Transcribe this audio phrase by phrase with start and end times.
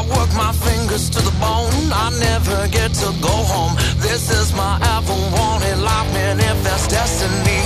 [0.00, 1.92] I work my fingers to the bone.
[1.92, 3.76] I never get to go home.
[4.00, 6.40] This is my ever wanted life, man.
[6.40, 7.60] If that's destiny,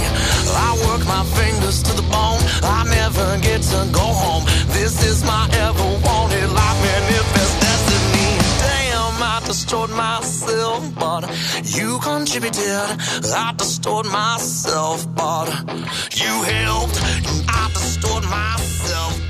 [0.67, 2.43] I work my fingers to the bone.
[2.77, 4.43] I never get to go home.
[4.75, 7.03] This is my ever wanted life, man.
[7.15, 8.31] If that's destiny,
[8.67, 11.31] damn, I destroyed myself, but
[11.63, 12.99] you contributed.
[13.31, 15.47] I destroyed myself, but
[16.19, 16.99] you helped.
[17.47, 19.24] I destroyed myself.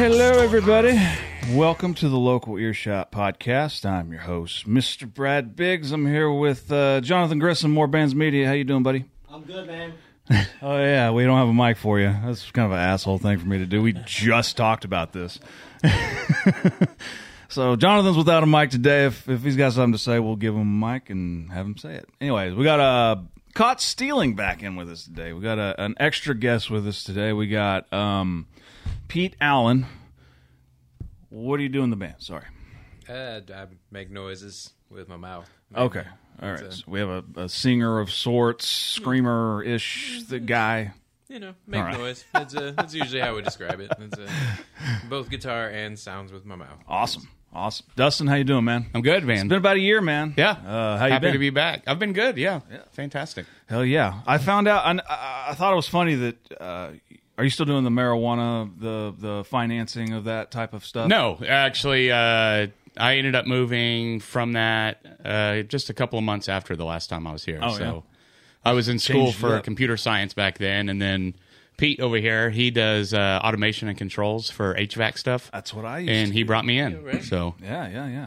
[0.00, 0.98] Hello, everybody.
[1.50, 3.84] Welcome to the Local Earshot Podcast.
[3.84, 5.06] I'm your host, Mr.
[5.06, 5.92] Brad Biggs.
[5.92, 8.46] I'm here with uh, Johnathan Grissom, More Bands Media.
[8.46, 9.04] How you doing, buddy?
[9.28, 9.92] I'm good, man.
[10.62, 12.16] Oh yeah, we don't have a mic for you.
[12.24, 13.82] That's kind of an asshole thing for me to do.
[13.82, 15.38] We just talked about this.
[17.50, 19.04] so Johnathan's without a mic today.
[19.04, 21.76] If if he's got something to say, we'll give him a mic and have him
[21.76, 22.08] say it.
[22.22, 23.16] Anyways, we got uh,
[23.52, 25.34] caught stealing back in with us today.
[25.34, 27.34] We got a, an extra guest with us today.
[27.34, 28.46] We got um,
[29.08, 29.86] Pete Allen.
[31.30, 32.16] What do you do in the band?
[32.18, 32.44] Sorry.
[33.08, 35.48] Uh, I make noises with my mouth.
[35.74, 36.04] Okay.
[36.42, 36.60] All right.
[36.60, 40.92] It's a- So we have a, a singer of sorts, screamer ish, the guy.
[41.28, 41.96] You know, make All right.
[41.98, 42.24] noise.
[42.32, 43.92] That's, uh, that's usually how we describe it.
[44.00, 44.28] It's, uh,
[45.08, 46.78] both guitar and sounds with my mouth.
[46.88, 47.28] Awesome.
[47.52, 47.86] Awesome.
[47.96, 48.86] Dustin, how you doing, man?
[48.94, 49.48] I'm good, It's man.
[49.48, 50.34] been about a year, man.
[50.36, 50.50] yeah.
[50.50, 51.32] Uh, how you Happy been?
[51.32, 51.82] to be back.
[51.86, 52.36] I've been good.
[52.36, 52.60] Yeah.
[52.70, 52.82] yeah.
[52.92, 53.46] Fantastic.
[53.68, 54.20] Hell yeah.
[54.26, 54.84] I found out.
[54.84, 56.36] I, I, I thought it was funny that.
[56.60, 56.90] Uh,
[57.40, 61.08] are you still doing the marijuana, the the financing of that type of stuff?
[61.08, 62.66] No, actually, uh,
[62.96, 67.08] I ended up moving from that uh, just a couple of months after the last
[67.08, 67.58] time I was here.
[67.62, 68.00] Oh, so yeah.
[68.70, 69.64] I was in school Changed for up.
[69.64, 71.34] computer science back then, and then
[71.78, 76.00] Pete over here, he does uh, automation and controls for HVAC stuff, That's what I
[76.00, 76.46] used and to he do.
[76.46, 77.02] brought me in.
[77.02, 77.22] right.
[77.24, 78.26] So Yeah, yeah, yeah.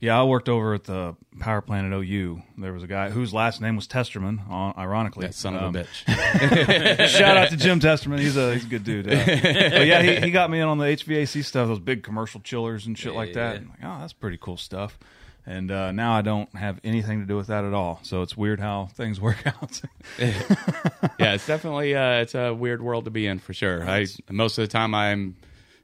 [0.00, 2.42] Yeah, I worked over at the power plant at OU.
[2.58, 4.40] There was a guy whose last name was Testerman,
[4.76, 5.26] ironically.
[5.26, 7.08] that son of Um, a bitch.
[7.08, 8.18] Shout out to Jim Testerman.
[8.18, 9.06] He's a he's a good dude.
[9.08, 12.40] Uh, but yeah, he, he got me in on the HVAC stuff, those big commercial
[12.40, 13.62] chillers and shit like that.
[13.62, 13.68] Yeah.
[13.68, 14.98] Like, oh, that's pretty cool stuff.
[15.46, 18.00] And uh, now I don't have anything to do with that at all.
[18.02, 19.80] So it's weird how things work out.
[20.18, 23.88] yeah, it's definitely uh, it's a weird world to be in for sure.
[23.88, 25.36] I most of the time I'm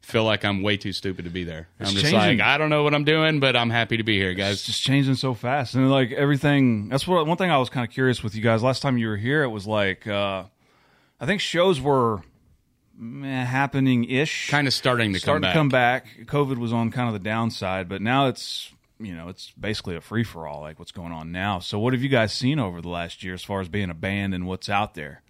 [0.02, 1.68] feel like I'm way too stupid to be there.
[1.78, 2.38] I'm just changing.
[2.38, 4.54] like I don't know what I'm doing, but I'm happy to be here, guys.
[4.54, 4.66] it's guys.
[4.74, 6.88] just changing so fast, and like everything.
[6.88, 8.62] That's what one thing I was kind of curious with you guys.
[8.62, 10.44] Last time you were here, it was like uh,
[11.20, 12.22] I think shows were
[13.22, 16.04] happening ish, Kind of starting to starting come back.
[16.04, 16.32] to come back.
[16.52, 20.00] COVID was on kind of the downside, but now it's you know it's basically a
[20.00, 21.58] free for all, like what's going on now.
[21.60, 23.94] So, what have you guys seen over the last year as far as being a
[23.94, 25.22] band and what's out there?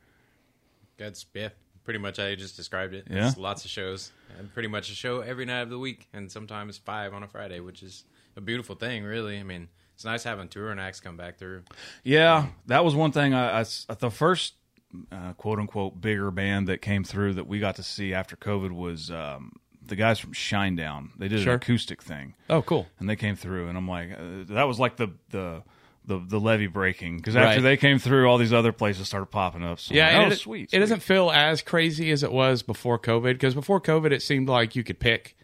[0.96, 1.48] That's, yeah,
[1.84, 3.06] pretty much how you just described it.
[3.10, 3.28] Yeah?
[3.28, 4.12] It's lots of shows.
[4.38, 7.28] And pretty much a show every night of the week, and sometimes five on a
[7.28, 8.04] Friday, which is
[8.36, 9.38] a beautiful thing, really.
[9.38, 11.62] I mean, it's nice having touring acts come back through.
[12.04, 13.34] Yeah, that was one thing.
[13.34, 13.64] I
[13.98, 14.54] the first
[15.12, 18.72] uh, quote unquote bigger band that came through that we got to see after COVID
[18.72, 19.52] was um,
[19.84, 21.10] the guys from Shinedown.
[21.18, 21.54] They did Sure.
[21.54, 22.34] an acoustic thing.
[22.48, 22.86] Oh, cool.
[22.98, 25.62] and they came through, and I'm like, uh, that was like the the
[26.10, 27.62] the, the levee breaking because after Right.
[27.62, 29.78] they came through, all these other places started popping up.
[29.80, 30.62] So Yeah, like, oh, it, sweet.
[30.64, 30.78] It sweet.
[30.80, 34.74] doesn't feel as crazy as it was before COVID because before COVID, it seemed like
[34.76, 35.36] you could pick,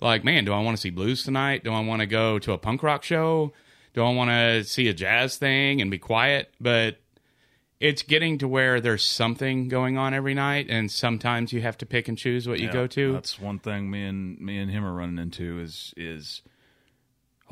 [0.00, 1.64] like, man, do I want to see blues tonight?
[1.64, 3.52] Do I want to go to a punk rock show?
[3.94, 6.52] Do I want to see a jazz thing and be quiet?
[6.60, 6.98] But
[7.80, 11.84] it's getting to where there's something going on every night, and sometimes you have to
[11.86, 13.12] pick and choose what you Yeah, go to.
[13.12, 16.42] That's one thing me and me and him are running into is is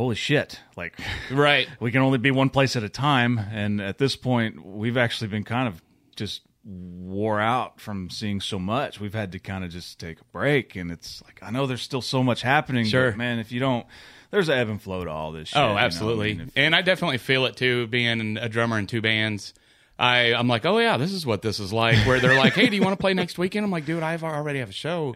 [0.00, 0.98] holy shit, like.
[1.30, 1.68] Right.
[1.78, 5.28] we can only be one place at a time and at this point we've actually
[5.28, 5.80] been kind of
[6.16, 10.24] just wore out from seeing so much we've had to kind of just take a
[10.32, 13.10] break and it's like i know there's still so much happening Sure.
[13.12, 13.86] but man if you don't
[14.30, 15.74] there's an ebb and flow to all this oh, shit, you know?
[15.74, 16.32] Oh, absolutely.
[16.32, 19.54] if- and I definitely feel it too, being a drummer in two bands.
[19.98, 22.06] I, I'm like, oh yeah, this is what this is like.
[22.06, 23.64] Where they're like, hey, do you want to play next weekend?
[23.64, 25.14] I'm like, dude, I've already have a show.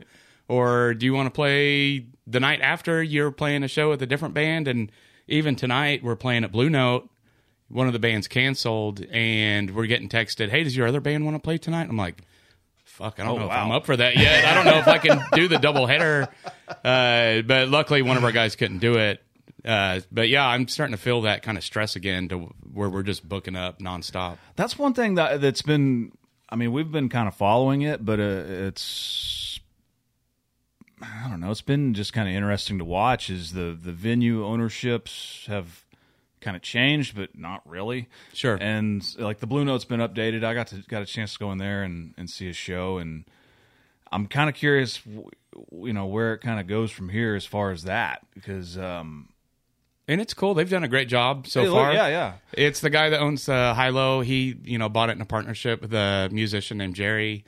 [0.48, 4.06] Or do you want to play the night after you're playing a show with a
[4.06, 4.68] different band?
[4.68, 4.92] And
[5.28, 7.08] even tonight, we're playing at Blue Note.
[7.68, 11.34] One of the bands canceled, and we're getting texted, hey, does your other band want
[11.34, 11.88] to play tonight?
[11.88, 12.22] I'm like,
[12.84, 13.50] fuck, I don't Oh, know if.
[13.52, 14.44] I'm up for that yet.
[14.44, 16.28] I don't know if I can do the double header.
[16.84, 19.22] Uh, but luckily, one of our guys couldn't do it.
[19.64, 22.38] Uh, but yeah, I'm starting to feel that kind of stress again to
[22.72, 24.36] where we're just booking up nonstop.
[24.56, 26.12] that's one thing that that's been
[26.48, 28.82] i mean we've been kind of following it but uh, it's
[31.24, 34.44] i don't know it's been just kind of interesting to watch is the the venue
[34.44, 35.84] ownerships have
[36.40, 38.56] kind of changed but not really Sure.
[38.60, 41.50] and like the blue note's been updated i got to got a chance to go
[41.52, 43.24] in there and and see a show and
[44.12, 45.00] i'm kind of curious
[45.72, 49.28] you know where it kind of goes from here as far as that because um
[50.06, 50.52] And it's cool.
[50.52, 51.94] They've done a great job so look, far.
[51.94, 52.32] yeah, yeah.
[52.52, 54.22] It's the guy that owns uh, HiLo.
[54.22, 57.46] He, you know, bought it in a partnership with a musician named Jerry,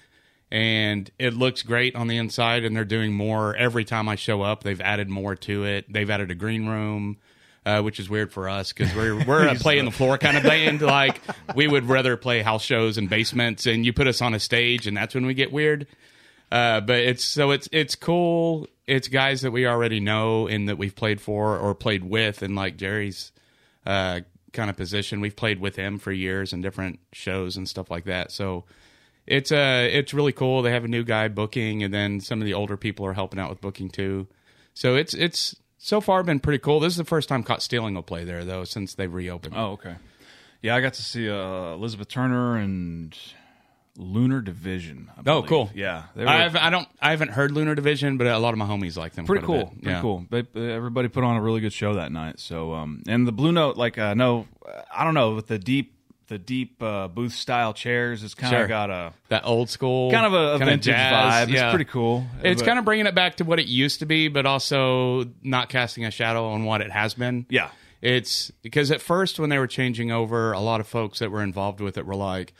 [0.56, 2.64] and it looks great on the inside.
[2.64, 4.62] And they're doing more every time I show up.
[4.62, 5.92] They've added more to it.
[5.92, 7.18] They've added a green room.
[7.66, 10.36] Uh, which is weird for us because we're we're a play in the floor kind
[10.36, 10.80] of band.
[10.80, 11.20] Like
[11.56, 14.86] we would rather play house shows and basements, and you put us on a stage,
[14.86, 15.88] and that's when we get weird.
[16.52, 18.68] Uh, but it's so it's it's cool.
[18.86, 22.54] It's guys that we already know and that we've played for or played with, and
[22.54, 23.32] like Jerry's
[23.84, 24.20] uh,
[24.52, 28.04] kind of position, we've played with him for years in different shows and stuff like
[28.04, 28.30] that.
[28.30, 28.64] So
[29.26, 30.62] it's uh it's really cool.
[30.62, 33.40] They have a new guy booking, and then some of the older people are helping
[33.40, 34.26] out with booking too.
[34.74, 36.80] So it's it's so far been pretty cool.
[36.80, 39.54] This is the first time Caught Stealing will play there though since they've reopened.
[39.56, 39.96] Oh, okay.
[40.62, 43.16] Yeah, I got to see uh, Elizabeth Turner and
[43.98, 45.10] Lunar Division.
[45.26, 45.70] Oh, cool.
[45.74, 48.58] Yeah, were I haven't, I don't I haven't heard Lunar Division, but a lot of
[48.58, 49.26] my homies like them.
[49.26, 49.66] pretty cool.
[49.68, 50.00] Pretty Yeah.
[50.00, 50.26] cool.
[50.28, 52.40] They, uh, everybody put on a really good show that night.
[52.40, 54.46] So, um, and the Blue Note, like, uh, no,
[54.94, 55.94] I don't know, with the deep,
[56.28, 58.66] the deep uh, booth style chairs, it's kind of Sure.
[58.68, 61.52] got a That old school, kind of a, a vintage jazz, vibe.
[61.52, 61.66] Yeah.
[61.66, 62.24] It's pretty cool.
[62.42, 65.68] It's kind of bringing it back to what it used to be, but also not
[65.68, 67.46] casting a shadow on what it has been.
[67.48, 67.70] yeah.
[68.02, 71.42] It's because at first, when they were changing over, a lot of folks that were
[71.42, 72.52] involved with it were like,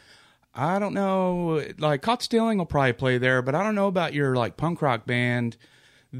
[0.55, 4.15] I don't know, like Caught Stealing will probably play there, but I don't know about
[4.15, 5.57] your like punk rock band.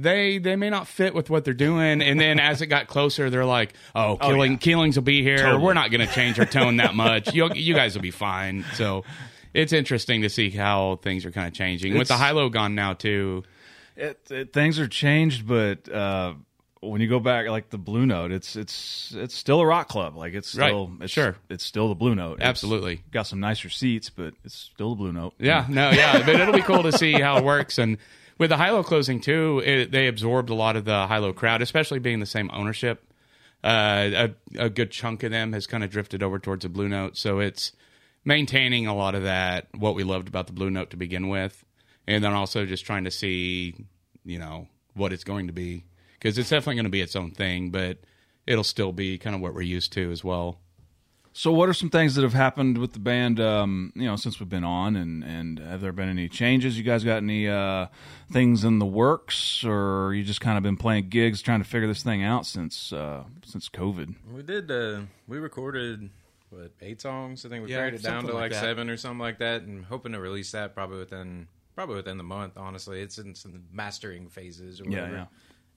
[0.03, 2.03] They they may not fit with what they're doing.
[2.03, 4.59] And then as it got closer, they're like, oh, killing yeah.
[4.59, 5.39] killings will be here.
[5.39, 5.63] Totally.
[5.63, 7.33] We're not going to change our tone that much.
[7.35, 8.65] You you guys will be fine.
[8.75, 9.05] So
[9.55, 12.75] it's interesting to see how things are kind of changing with the It's- HiLo gone
[12.75, 13.43] now too.
[13.97, 16.35] it, it, things are changed, but uh,
[16.81, 20.15] when you go back, like the Blue Note, it's it's it's still a rock club.
[20.17, 20.69] Like it's Right.
[20.69, 21.37] still it's, Sure.
[21.49, 22.35] it's still the Blue Note.
[22.35, 23.03] It's Absolutely.
[23.11, 25.33] got some nicer seats, but it's still the Blue Note.
[25.39, 27.79] Yeah, no, yeah, but it'll be cool to see how it works.
[27.79, 27.97] And
[28.39, 31.99] with the HiLo closing too, it, they absorbed a lot of the HiLo crowd, especially
[31.99, 33.03] being the same ownership.
[33.65, 36.89] Uh, a, a good chunk of them has kind of drifted over towards the Blue
[36.89, 37.73] Note, so it's
[38.25, 41.65] maintaining a lot of that what we loved about the Blue Note to begin with,
[42.07, 43.75] and then also just trying to see,
[44.25, 45.85] you know, what it's going to be
[46.19, 47.99] because it's definitely going to be its own thing, but
[48.47, 50.59] it'll still be kind of what we're used to as well.
[51.39, 53.39] So, what are some things that have happened with the band?
[53.41, 56.79] Um, you know, since we've been on, and and have there been any changes?
[56.79, 57.89] You guys got any uh,
[58.33, 61.87] things in the works, or you just kind of been playing gigs, trying to figure
[61.87, 64.15] this thing out since uh, since COVID?
[64.33, 64.71] We did.
[64.71, 66.09] Uh, we recorded
[66.49, 67.45] what eight songs.
[67.45, 69.61] I think we Yeah, carried it down to like like seven or something like that,
[69.61, 72.57] and hoping to release that probably within probably within the month.
[72.57, 75.17] Honestly, it's in some mastering phases or Yeah, whatever.
[75.17, 75.25] yeah.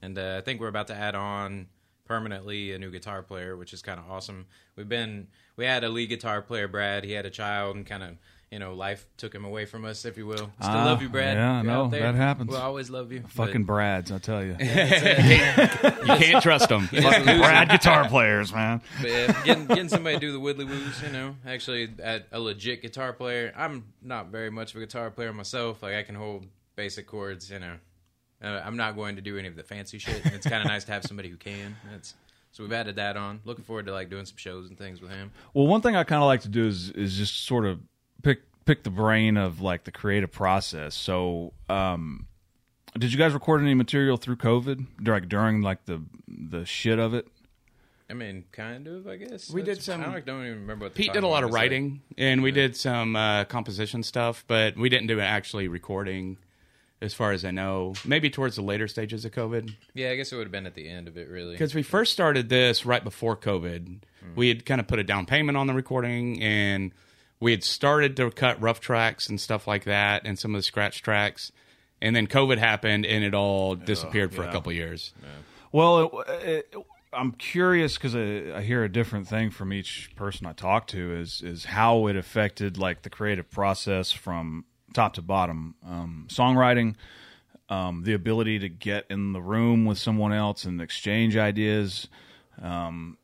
[0.00, 1.66] And uh, I think we're about to add on
[2.10, 4.46] permanently a new guitar player, which is kind of awesome.
[4.74, 7.04] We've been we had a lead guitar player, Brad.
[7.04, 8.16] He had a child, and kind of
[8.50, 10.50] you know life took him away from us, if you will.
[10.60, 11.36] Still Ah, love you, Brad.
[11.36, 11.88] yeah, I You're know.
[11.88, 12.50] That happens.
[12.50, 13.22] We'll always love you.
[13.28, 16.88] Fucking Brads, I tell you, You can't trust them.
[16.90, 18.80] Brad guitar players, man.
[19.00, 22.40] But yeah, getting getting somebody to do the Woodley woos, you know, actually at a
[22.40, 23.52] legit guitar player.
[23.56, 25.80] I'm not very much of a guitar player myself.
[25.80, 27.76] Like I can hold basic chords, you know.
[28.42, 30.24] Uh, I'm not going to do any of the fancy shit.
[30.26, 31.76] It's kind of nice to have somebody who can.
[31.94, 32.14] It's,
[32.52, 33.40] so we've added that on.
[33.44, 35.30] Looking forward to like doing some shows and things with him.
[35.54, 37.80] Well, one thing I kind of like to do is is just sort of
[38.22, 40.94] pick pick the brain of like the creative process.
[40.94, 42.26] So, um,
[42.98, 47.14] did you guys record any material through COVID, like during like the the shit of
[47.14, 47.28] it?
[48.08, 49.50] I mean, kind of, I guess.
[49.50, 51.50] We did some- I don't, don't even remember what the Pete did a lot of
[51.50, 51.60] was like.
[51.62, 56.36] writing, and we did some uh, composition stuff, but we didn't do actually recording,
[57.02, 57.94] as far as I know.
[58.04, 60.74] Maybe towards the later stages of COVID, Yeah, I guess it would have been at
[60.74, 61.52] the end of it, really.
[61.52, 63.86] because we first started this right before COVID.
[63.86, 64.34] Hmm.
[64.34, 66.92] We had kind of put a down payment on the recording, and
[67.40, 70.62] we had started to cut rough tracks and stuff like that, and some of the
[70.62, 71.52] scratch tracks.
[72.02, 74.52] And then COVID happened, and it all disappeared for a yeah.
[74.52, 75.12] couple years.
[75.72, 76.74] Well, it, it,
[77.12, 81.14] I'm curious because I, I hear a different thing from each person I talk to
[81.14, 86.94] is is how it affected like the creative process from top to bottom, um, songwriting,
[87.68, 92.08] um, the ability to get in the room with someone else and exchange ideas.
[92.60, 93.16] Um,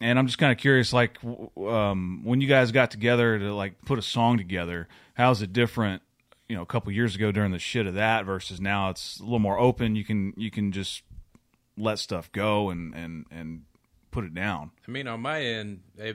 [0.00, 1.18] and I'm just kind of curious, like
[1.56, 6.02] um, when you guys got together to like put a song together, how's it different?
[6.48, 9.22] You know, a couple years ago during the shit of that versus now it's a
[9.22, 9.94] little more open.
[9.96, 11.02] You can you can just
[11.76, 13.62] let stuff go and and and
[14.10, 14.70] put it down.
[14.86, 16.14] I mean, on my end, they,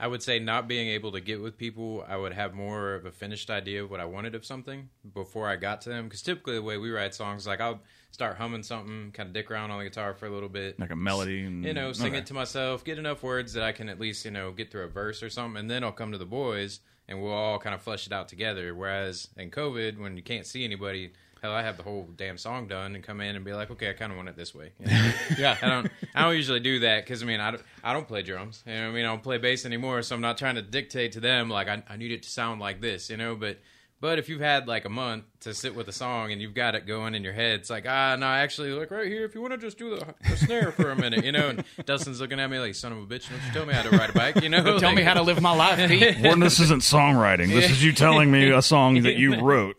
[0.00, 3.04] I would say not being able to get with people, I would have more of
[3.04, 6.04] a finished idea of what I wanted of something before I got to them.
[6.04, 7.80] Because typically, the way we write songs, like I'll
[8.10, 10.90] start humming something, kind of dick around on the guitar for a little bit, Like
[10.90, 12.18] a melody and you know, sing okay.
[12.18, 14.84] it to myself, get enough words that I can at least, you know, get through
[14.84, 17.74] a verse or something, and then I'll come to the boys and we'll all kind
[17.74, 18.74] of flesh it out together.
[18.74, 21.12] Whereas in COVID, when you can't see anybody,
[21.42, 23.90] hell, I have the whole damn song done and come in and be like, okay,
[23.90, 24.72] I kind of want it this way.
[24.78, 25.12] You know?
[25.38, 25.56] Yeah.
[25.62, 28.22] I don't, I don't usually do that because I mean, I don't, I don't play
[28.22, 28.62] drums.
[28.66, 31.12] You know, I mean, I don't play bass anymore, so I'm not trying to dictate
[31.12, 33.58] to them like I, I need it to sound like this, you know, but.
[34.02, 36.74] But if you've had like a month to sit with a song and you've got
[36.74, 39.42] it going in your head, it's like, ah, no, actually, like right here, if you
[39.42, 41.50] want to just do the, the snare for a minute, you know.
[41.50, 43.82] And Dustin's looking at me like, son of a bitch, don't you tell me how
[43.82, 44.62] to ride a bike, you know?
[44.78, 46.18] Tell Like, me how to live my life, Pete.
[46.22, 47.48] Warren, this isn't songwriting.
[47.48, 49.76] This is you telling me a song that you wrote.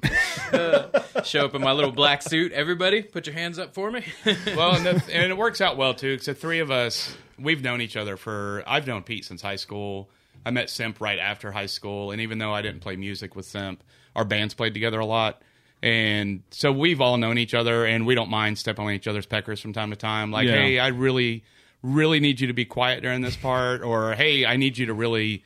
[1.24, 2.52] show up in my little black suit.
[2.52, 4.04] Everybody, put your hands up for me.
[4.56, 6.14] well, and, the, and it works out well too.
[6.14, 8.64] Because the three of us, we've known each other for.
[8.68, 10.10] I've known Pete since high school.
[10.46, 13.46] I met Simp right after high school, and even though I didn't play music with
[13.46, 13.84] Simp,
[14.16, 15.42] our bands played together a lot.
[15.84, 19.26] And so we've all known each other, and we don't mind stepping on each other's
[19.26, 20.32] peckers from time to time.
[20.32, 20.54] Like, Yeah.
[20.56, 21.44] hey, I really,
[21.82, 24.94] really need you to be quiet during this part, or hey, I need you to
[24.94, 25.44] really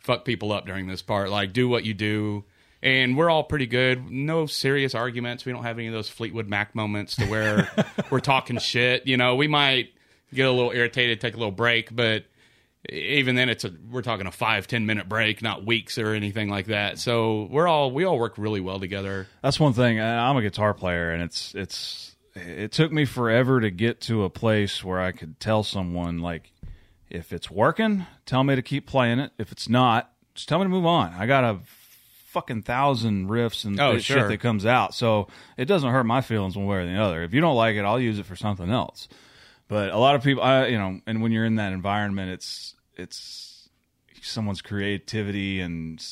[0.00, 1.30] fuck people up during this part.
[1.30, 2.44] Like, do what you do.
[2.82, 4.08] And we're all pretty good.
[4.10, 5.44] No serious arguments.
[5.44, 7.68] We don't have any of those Fleetwood Mac moments to where
[8.10, 9.06] we're talking shit.
[9.06, 9.90] You know, we might
[10.32, 12.24] get a little irritated, take a little break, but
[12.90, 16.48] even then, it's a we're talking a five ten minute break, not weeks or anything
[16.48, 16.98] like that.
[16.98, 19.26] So we're all we all work really well together.
[19.42, 20.00] That's one thing.
[20.00, 24.30] I'm a guitar player, and it's it's it took me forever to get to a
[24.30, 26.52] place where I could tell someone like,
[27.10, 29.32] if it's working, tell me to keep playing it.
[29.38, 31.12] If it's not, just tell me to move on.
[31.14, 31.58] I got a
[32.28, 36.56] fucking thousand riffs and Oh, shit that comes out, so it doesn't hurt my feelings
[36.56, 37.22] one way or the other.
[37.22, 39.08] If you don't like it, I'll use it for something else.
[39.66, 42.74] But a lot of people, I you know, and when you're in that environment, it's
[42.98, 43.68] it's
[44.20, 46.04] someone's creativity and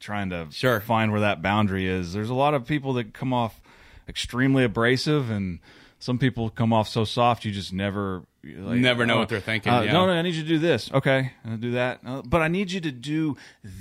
[0.00, 0.80] trying to Sure.
[0.80, 2.12] find where that boundary is.
[2.12, 3.60] There's a lot of people that come off
[4.08, 5.60] extremely abrasive, and
[5.98, 9.40] some people come off so soft you just never like, Never know oh, what they're
[9.40, 9.92] thinking, uh, yeah.
[9.92, 10.90] No, no, I need you to do this.
[10.92, 12.00] Okay, I'll do that.
[12.04, 13.36] Uh, but I need you to do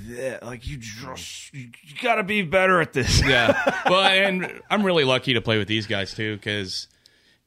[0.07, 0.43] that.
[0.43, 3.21] Like you just you, you got to be better at this.
[3.21, 3.81] Yeah.
[3.89, 6.87] well, and I'm really lucky to play with these guys too because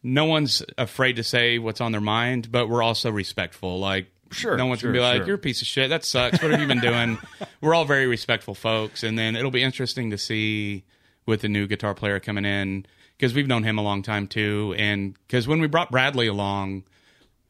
[0.03, 3.79] no one's afraid to say what's on their mind, but we're also respectful.
[3.79, 5.27] Like, Sure, no one's sure, gonna be like, sure.
[5.27, 5.89] "You're a piece of shit.
[5.91, 6.43] That sucks.
[6.43, 7.19] What have you been doing?"
[7.61, 10.85] we're all very respectful folks, and then it'll be interesting to see
[11.27, 14.75] with the new guitar player coming in because we've known him a long time too,
[14.79, 16.85] and because when we brought Bradley along.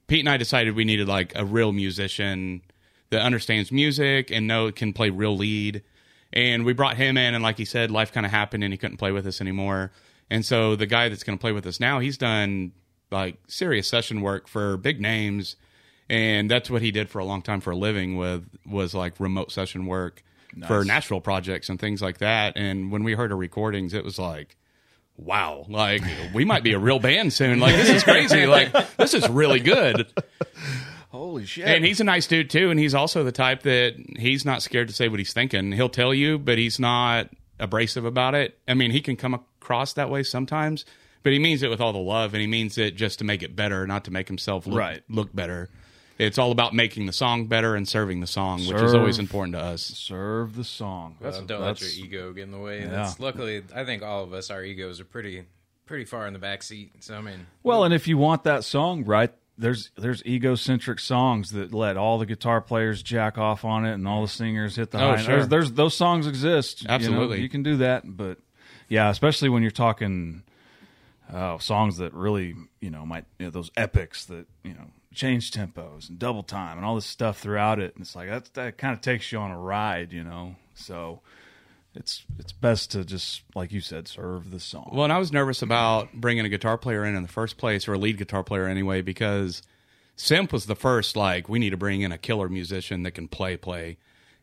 [0.09, 2.63] Pete and I decided we needed like a real musician
[3.11, 5.83] that understands music and know can play real lead.
[6.33, 8.77] And we brought him in, and like he said, life kind of happened, and he
[8.77, 9.93] couldn't play with us anymore.
[10.29, 12.73] And so the guy that's going to play with us now, he's done
[13.11, 15.57] like serious session work for big names,
[16.09, 18.17] and that's what he did for a long time for a living.
[18.17, 20.23] With was like remote session work
[20.67, 22.57] for Nashville projects and things like that.
[22.57, 24.57] And when we heard our recordings, it was like
[25.19, 26.03] wow, like
[26.35, 27.59] we might be a real band soon.
[27.59, 28.47] Like this is crazy.
[28.47, 30.07] Like this is really good.
[31.11, 31.67] Holy shit!
[31.67, 32.71] And he's a nice dude too.
[32.71, 35.73] And he's also the type that he's not scared to say what he's thinking.
[35.73, 38.59] He'll tell you, but he's not abrasive about it.
[38.69, 40.85] I mean, he can come across that way sometimes,
[41.23, 43.43] but he means it with all the love, and he means it just to make
[43.43, 45.03] it better, not to make himself look, Right.
[45.09, 45.71] look better.
[46.19, 49.55] It's all about making the song better and serving the song, which is always important
[49.55, 49.83] to us.
[49.83, 51.17] serve the song.
[51.21, 52.85] That's, don't let your ego get in the way.
[52.87, 55.45] That's, luckily, I think all of us, our egos are pretty
[55.85, 56.93] pretty far in the back seat.
[57.01, 61.51] So I mean, Well, and if you want that song right, there's there's egocentric songs
[61.53, 64.91] that let all the guitar players jack off on it and all the singers hit
[64.91, 65.17] the Oh, high.
[65.19, 65.37] sure.
[65.37, 66.83] There's, there's those songs exist.
[66.83, 67.41] you know, Absolutely.
[67.41, 68.39] you, can do that, but
[68.89, 70.43] yeah, especially when you're talking
[71.33, 75.51] uh, songs that really you know might you know, those epics that you know change
[75.51, 77.95] tempos and double time and all this stuff throughout it.
[77.97, 80.55] And it's like that that kind of takes you on a ride, you know.
[80.75, 81.21] So
[81.95, 84.91] it's it's best to just like you said, serve the song.
[84.93, 87.89] Well, and I was nervous about bringing a guitar player in in the first place,
[87.89, 89.63] or a lead guitar player anyway, because
[90.15, 91.17] Simp was the first.
[91.17, 93.97] Like, we need to bring in a killer musician that can play, play,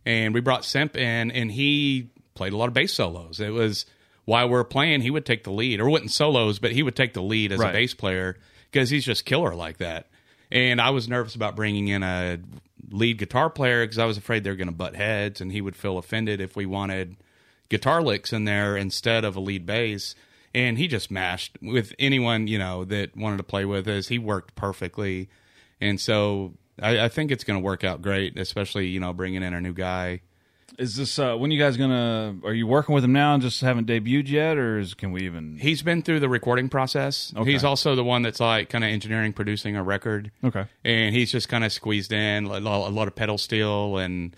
[0.06, 3.40] and we brought Simp in, and he played a lot of bass solos.
[3.40, 3.86] It was
[4.26, 6.96] while we are playing, he would take the lead, or wouldn't solos, but he would
[6.96, 7.70] take the lead as Right.
[7.70, 8.38] a bass player
[8.72, 10.08] because he's just killer like that.
[10.54, 12.40] And I was nervous about bringing in a
[12.92, 15.62] lead guitar player because I was afraid they were going to butt heads, and he
[15.62, 17.18] would feel offended if we wanted
[17.70, 20.14] guitar licks in there instead of a lead bass.
[20.54, 24.08] And he just mashed with anyone, you know, that wanted to play with us.
[24.08, 25.28] He worked perfectly.
[25.82, 29.42] And so I, I think it's going to work out great, especially, you know, bringing
[29.42, 30.22] in a new guy.
[30.80, 32.36] Is this uh, when you guys gonna?
[32.44, 35.22] Are you working with him now and just haven't debuted yet, or is, can we
[35.22, 35.58] even?
[35.58, 37.32] He's been through the recording process.
[37.36, 37.52] Okay.
[37.52, 40.32] He's also the one that's like kind of engineering, producing a record.
[40.44, 40.66] Okay.
[40.84, 44.36] and he's just kind of squeezed in a lot, a lot of pedal steel and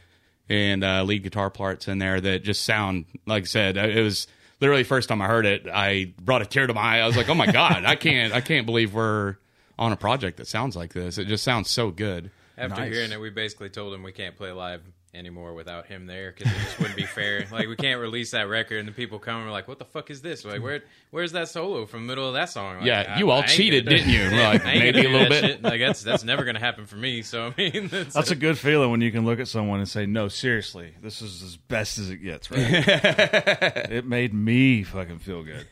[0.49, 3.77] and uh, lead guitar parts in there that just sound like I said.
[3.77, 4.27] It was
[4.59, 6.99] literally the first time I heard it, I brought a tear to my eye.
[6.99, 9.37] I was like, "Oh my god, I can't, I can't believe we're
[9.79, 11.17] on a project that sounds like this.
[11.17, 12.93] It just sounds so good." after Nice.
[12.93, 14.81] hearing it, we basically told him we can't play live
[15.15, 17.45] anymore without him there because it just wouldn't be fair.
[17.51, 19.85] Like we can't release that record and the people come and we're like, "What the
[19.85, 22.77] fuck is this?" Like, where where's that solo from the middle of that song?
[22.77, 24.19] Like, Yeah, I- you all I cheated, didn't you?
[24.31, 25.43] We're like, maybe a little bit.
[25.45, 25.63] shit.
[25.63, 27.21] Like that's that's never gonna happen for me.
[27.21, 29.87] So I mean, that's, That's a good feeling when you can look at someone and
[29.87, 32.61] say, "No, seriously, this is as best as it gets." Right?
[32.63, 35.65] it made me fucking feel good.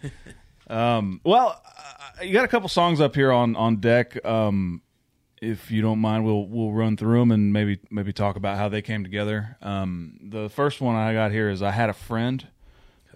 [0.70, 1.62] Um, well,
[2.20, 4.24] uh, you got a couple songs up here on on deck.
[4.26, 4.82] Um,
[5.44, 8.70] if you don't mind, we'll we'll run through them and maybe maybe talk about how
[8.70, 9.58] they came together.
[9.62, 12.46] Um, the first one I got here is "I Had a Friend."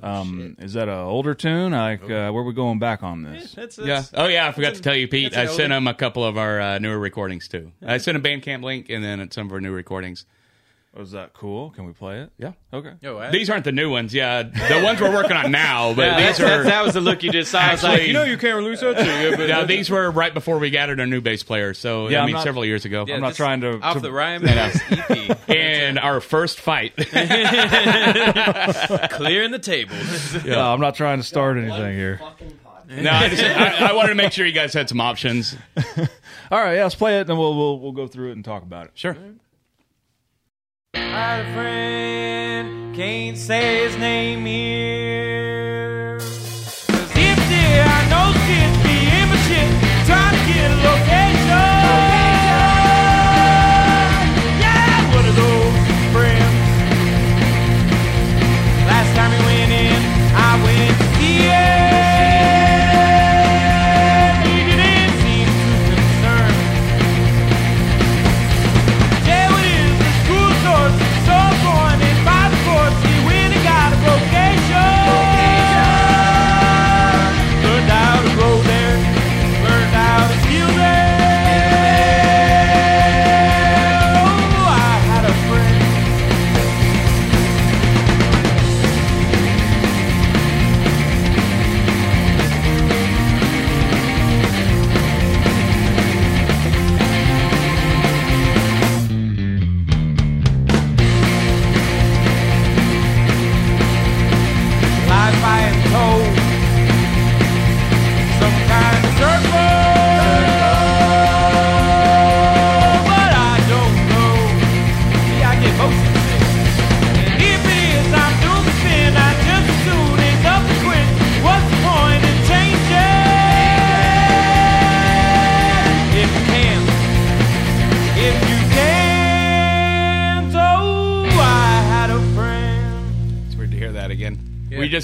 [0.02, 1.72] Um, is that an older tune?
[1.72, 3.54] Like, uh, where we going back on this?
[3.54, 4.04] that's, Yeah.
[4.14, 4.48] Oh, yeah.
[4.48, 5.36] I forgot to an- tell you, Pete.
[5.36, 7.72] I sent him a couple of our uh, newer recordings too.
[7.86, 10.26] I sent a Bandcamp link and then some of our new recordings.
[10.98, 11.70] Oh, was that cool?
[11.70, 12.32] Can we play it?
[12.40, 12.54] Yeah.
[12.74, 12.94] Okay.
[13.02, 14.16] Yo, I- These aren't the new ones.
[14.16, 15.94] Yeah, the ones we're working on now.
[15.94, 17.60] But Yeah, these are that's- that was the look you just saw.
[17.60, 19.06] I was like, you know, you can't release that too.
[19.06, 21.76] Yeah, but yeah, these were right before we added our new bass player.
[21.76, 23.06] So Yeah, I I'm mean, not- several years ago.
[23.08, 25.38] Yeah, I'm not this- trying to- off to- the Ryan Bass EP.
[25.50, 26.96] And our first fight.
[29.12, 29.96] clearing the table.
[30.46, 32.20] No, I'm not trying to start anything here.
[32.90, 35.56] no, I, just, I, I wanted to make sure you guys had some options.
[36.50, 38.64] All right, yeah, let's play it, and we'll we'll we'll go through it and talk
[38.64, 38.92] about it.
[38.96, 39.16] Sure.
[40.94, 46.07] I had a friend, can't say his name here.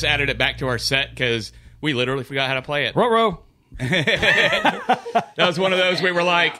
[0.04, 2.96] Just added it back to our set because we literally forgot how to play it.
[2.96, 3.39] Row row.
[5.36, 6.60] That was one of those we were like,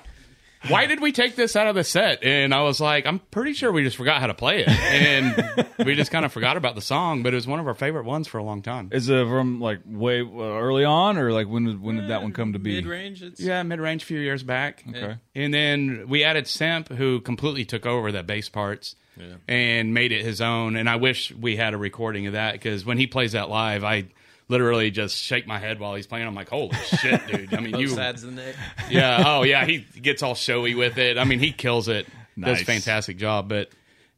[0.67, 2.23] why did we take this out of the set?
[2.23, 4.69] And I was like, I'm pretty sure we just forgot how to play it.
[4.69, 7.75] And we just kind of forgot about the song, but it was one of our
[7.75, 8.89] favorite ones for a long time.
[8.91, 12.23] Is it from like way uh, early on, or like when did when did that
[12.23, 12.75] one come to be?
[12.75, 13.23] Mid range.
[13.38, 14.84] Yeah, mid range a few years back.
[14.89, 15.17] Okay.
[15.36, 19.36] And then we added Simp, who completely took over the bass parts Yeah.
[19.47, 20.76] and made it his own.
[20.76, 23.84] And I wish we had a recording of that because when he plays that live,
[23.84, 24.06] I
[24.47, 26.26] literally just shake my head while he's playing.
[26.28, 27.54] I'm like, holy shit, dude.
[27.54, 27.88] I mean, both you.
[27.89, 28.56] sides of the neck.
[28.89, 29.23] Yeah.
[29.26, 29.65] Oh, yeah.
[29.65, 31.17] He gets all showy with it.
[31.17, 32.08] I mean, he kills it.
[32.39, 33.47] Does a fantastic job.
[33.49, 33.69] But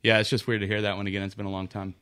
[0.04, 1.24] yeah, it's just weird to hear that one again.
[1.24, 1.96] It's been a long time.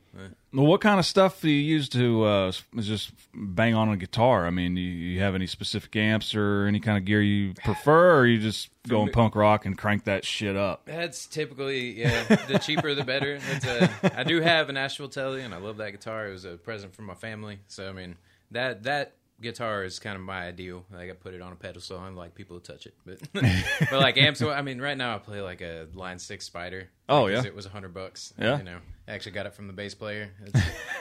[0.54, 4.46] Well, what kind of stuff do you use to uh, just bang on a guitar?
[4.46, 8.16] I mean, you, you have any specific amps or any kind of gear you prefer,
[8.16, 10.82] or you just going punk rock and crank that shit up?
[10.84, 12.22] That's typically yeah.
[12.46, 13.40] The cheaper the better.
[13.50, 16.28] It's a, I do have an Nashville Telly, and I love that guitar.
[16.28, 17.58] It was a present from my family.
[17.66, 18.16] So I mean
[18.52, 20.84] that that guitar is kind of my ideal.
[20.92, 21.98] Like I put it on a pedestal.
[21.98, 23.18] I like people to touch it, but
[23.90, 24.40] but like amps.
[24.40, 26.90] I mean, right now I play like a Line Six Spider.
[27.08, 27.44] Oh, yeah?
[27.44, 28.32] it was a hundred bucks.
[28.38, 28.58] Yeah.
[28.58, 28.78] you know.
[29.06, 30.30] I actually got it from the bass player.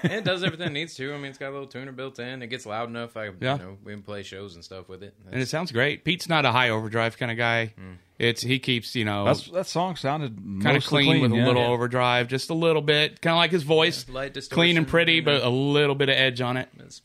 [0.04, 1.14] It's, it does everything it needs to.
[1.14, 2.42] I mean, it's got a little tuner built in.
[2.42, 3.16] It gets loud enough.
[3.16, 3.58] I Yeah.
[3.58, 5.14] you know we can play shows and stuff with it.
[5.32, 6.04] And it sounds great.
[6.04, 7.74] Pete's not a high overdrive kind of guy.
[8.20, 11.46] It's he keeps you know That's that song sounded kind of mostly clean, with yeah.
[11.46, 14.88] a little overdrive, just a little bit, kind of like his voice, light clean and
[14.88, 16.68] pretty, you but a little bit of edge on it.
[16.78, 17.02] That's,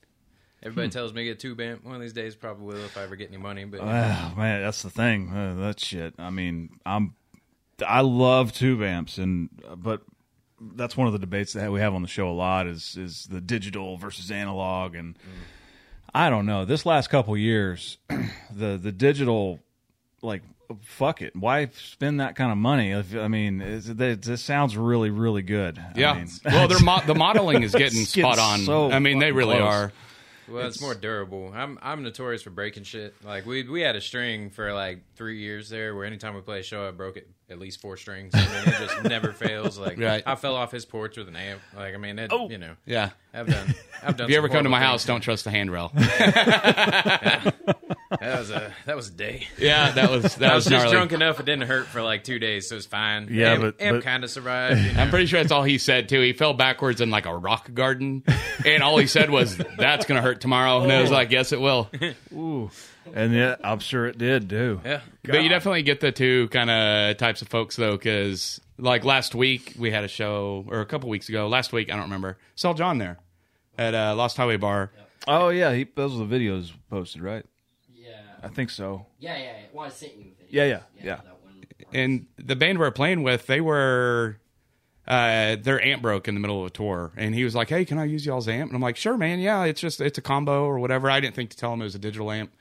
[0.63, 1.85] everybody tells me to get tube amp.
[1.85, 3.65] One of these days, probably will if I ever get any money.
[3.65, 5.31] But man, that's the thing.
[5.31, 6.15] Uh, that shit.
[6.19, 7.15] I mean, I'm
[7.87, 10.03] I love tube amps, and but
[10.75, 13.27] that's one of the debates that we have on the show a lot is is
[13.31, 15.17] the digital versus analog, and
[16.15, 16.65] I don't know.
[16.65, 17.99] This last couple years,
[18.55, 19.61] the the digital,
[20.23, 20.43] like,
[20.83, 21.37] fuck it.
[21.37, 22.91] Why spend that kind of money?
[22.93, 25.79] If, I mean, it, this sounds really really good.
[25.79, 26.15] I Yeah.
[26.15, 28.61] mean, well, their mo- the modeling is getting spot on.
[28.61, 29.73] so I mean, they really close.
[29.75, 29.93] are.
[30.51, 31.53] Well, it's, more durable.
[31.55, 33.15] I'm I'm notorious for breaking shit.
[33.25, 36.61] Like we we had a string for like three years there, where anytime we play
[36.61, 38.35] a show, I broke it at least four strings.
[38.35, 39.79] I mean, it just never fails.
[39.79, 40.23] Like Right.
[40.27, 41.61] I fell off his porch with an amp.
[41.77, 42.49] Like I mean, it, Oh.
[42.51, 43.11] you know, Yeah.
[43.33, 43.75] I've done.
[44.03, 44.27] I've done.
[44.27, 45.07] If you ever come to my house, things.
[45.15, 45.93] don't trust the handrail.
[48.21, 49.47] That was a that was a day.
[49.59, 52.25] yeah, that was that I was was just drunk enough; it didn't hurt for like
[52.25, 53.29] two days, so it's fine.
[53.31, 54.81] Yeah, amp, but- amp but- kind of survived.
[54.81, 55.01] You know?
[55.03, 56.21] I'm pretty sure that's all he said too.
[56.23, 58.25] He fell backwards in like a rock garden,
[58.65, 61.61] and all he said was, "That's gonna hurt tomorrow." And I was like, "Yes, it
[61.61, 61.91] will."
[62.33, 62.71] Ooh.
[63.15, 64.81] And yeah, I'm sure it did too.
[64.85, 65.01] yeah.
[65.25, 69.35] But you definitely get the two kind of types of folks though, because like last
[69.35, 72.39] week we had a show, or a couple weeks ago, last week I don't remember.
[72.55, 73.19] Saw John there
[73.77, 74.91] at uh, Lost Highway Bar.
[75.27, 77.45] Oh yeah, he, those were the videos posted, right?
[78.41, 78.47] Yeah.
[78.47, 79.07] I think so.
[79.19, 79.53] Yeah, yeah, yeah.
[79.73, 80.65] Well, I sent you the video.
[80.65, 81.21] Yeah, yeah, yeah.
[81.93, 84.39] And the band we were playing with, they were
[85.07, 87.85] uh, their amp broke in the middle of a tour, and he was like, "Hey,
[87.85, 89.39] can I use y'all's amp?" And I'm like, "Sure, man.
[89.39, 91.85] Yeah, it's just it's a combo or whatever." I didn't think to tell him it
[91.85, 92.53] was a digital amp,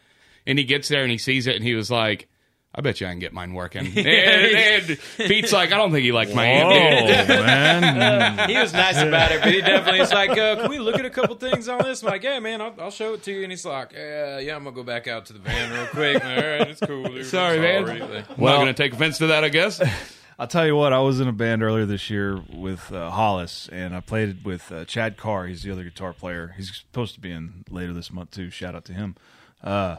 [0.46, 2.30] and he gets there and he sees it, and he was like.
[2.78, 3.88] I bet you I can get mine working.
[3.98, 7.28] and, and Pete's like, I don't think he liked my Oh amp.
[7.28, 11.00] man, He was nice about it, but he definitely was like, uh, "Can we look
[11.00, 13.32] at a couple things on this?" I'm like, "Yeah, man, I'll, I'll show it to
[13.34, 15.88] you." And he's like, "Yeah, yeah, I'm gonna go back out to the van real
[15.88, 17.04] quick." All right, it's cool.
[17.06, 17.26] Dude.
[17.26, 17.86] Sorry, man.
[17.88, 18.00] Sorry.
[18.00, 19.82] Like, I'm not going to take offense to that, I guess.
[20.40, 20.94] I'll tell you what.
[20.94, 24.72] I was in a band earlier this year with uh, Hollis, and I played with
[24.72, 25.48] uh, Chad Carr.
[25.48, 26.54] He's the other guitar player.
[26.56, 28.52] He's supposed to be in later this month too.
[28.52, 29.16] Shout out to him.
[29.64, 29.98] Uh,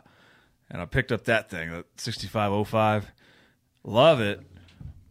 [0.71, 3.11] and I picked up that thing, that 6505.
[3.85, 4.41] Love it,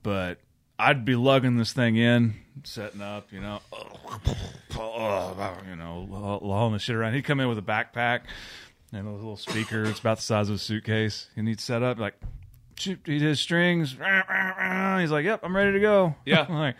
[0.03, 0.39] but
[0.77, 3.59] I'd be lugging this thing in, setting up, you know,
[4.71, 6.07] you know,
[6.41, 7.13] hauling the shit around.
[7.13, 8.21] He'd come in with a backpack
[8.93, 9.83] and a little speaker.
[9.85, 11.27] It's about the size of a suitcase.
[11.35, 12.15] And he'd set up like,
[12.77, 13.91] shoot, he did his strings.
[13.91, 16.45] He's like, "Yep, I'm ready to go." Yeah.
[16.47, 16.75] I'm like,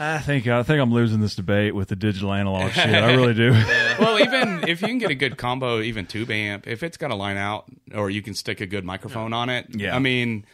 [0.00, 2.86] I think I think I'm losing this debate with the digital analog shit.
[2.86, 3.50] I really do.
[3.98, 7.10] well, even if you can get a good combo, even tube amp, if it's got
[7.10, 9.94] a line out or you can stick a good microphone on it, Yeah.
[9.94, 10.44] I mean,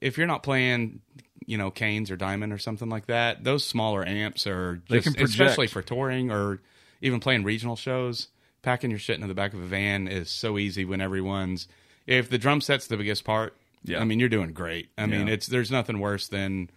[0.00, 1.00] if you're not playing,
[1.46, 5.12] you know, Canes or Diamond or something like that, those smaller amps are They can
[5.12, 5.30] project.
[5.30, 6.60] especially for touring or
[7.00, 8.28] even playing regional shows.
[8.62, 11.68] Packing your shit into the back of a van is so easy when everyone's.
[12.08, 14.00] If the drum set's the biggest part, Yeah.
[14.00, 14.88] I mean, you're doing great.
[14.98, 16.70] I mean, it's there's nothing worse than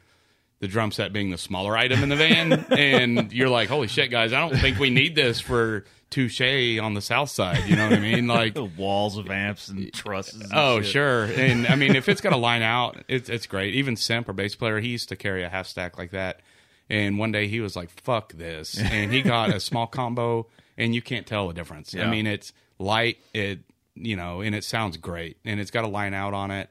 [0.60, 4.12] the drum set being the smaller item in the van, and you're like, "Holy shit,
[4.12, 4.34] guys!
[4.34, 7.98] I don't think we need this for Touche on the south side." You know what
[7.98, 8.28] I mean?
[8.28, 10.42] Like, The walls of amps and trusses.
[10.42, 10.92] and oh shit.
[10.92, 13.74] sure, and I mean, if it's got a line out, it's it's great.
[13.76, 16.42] Even Simp, our bass player, he used to carry a half stack like that,
[16.90, 20.94] and one day he was like, "Fuck this," and he got a small combo, and
[20.94, 21.96] you can't tell the difference.
[21.96, 23.60] I mean, it's light, it
[23.96, 26.70] you know, and it sounds great, and it's got a line out on it.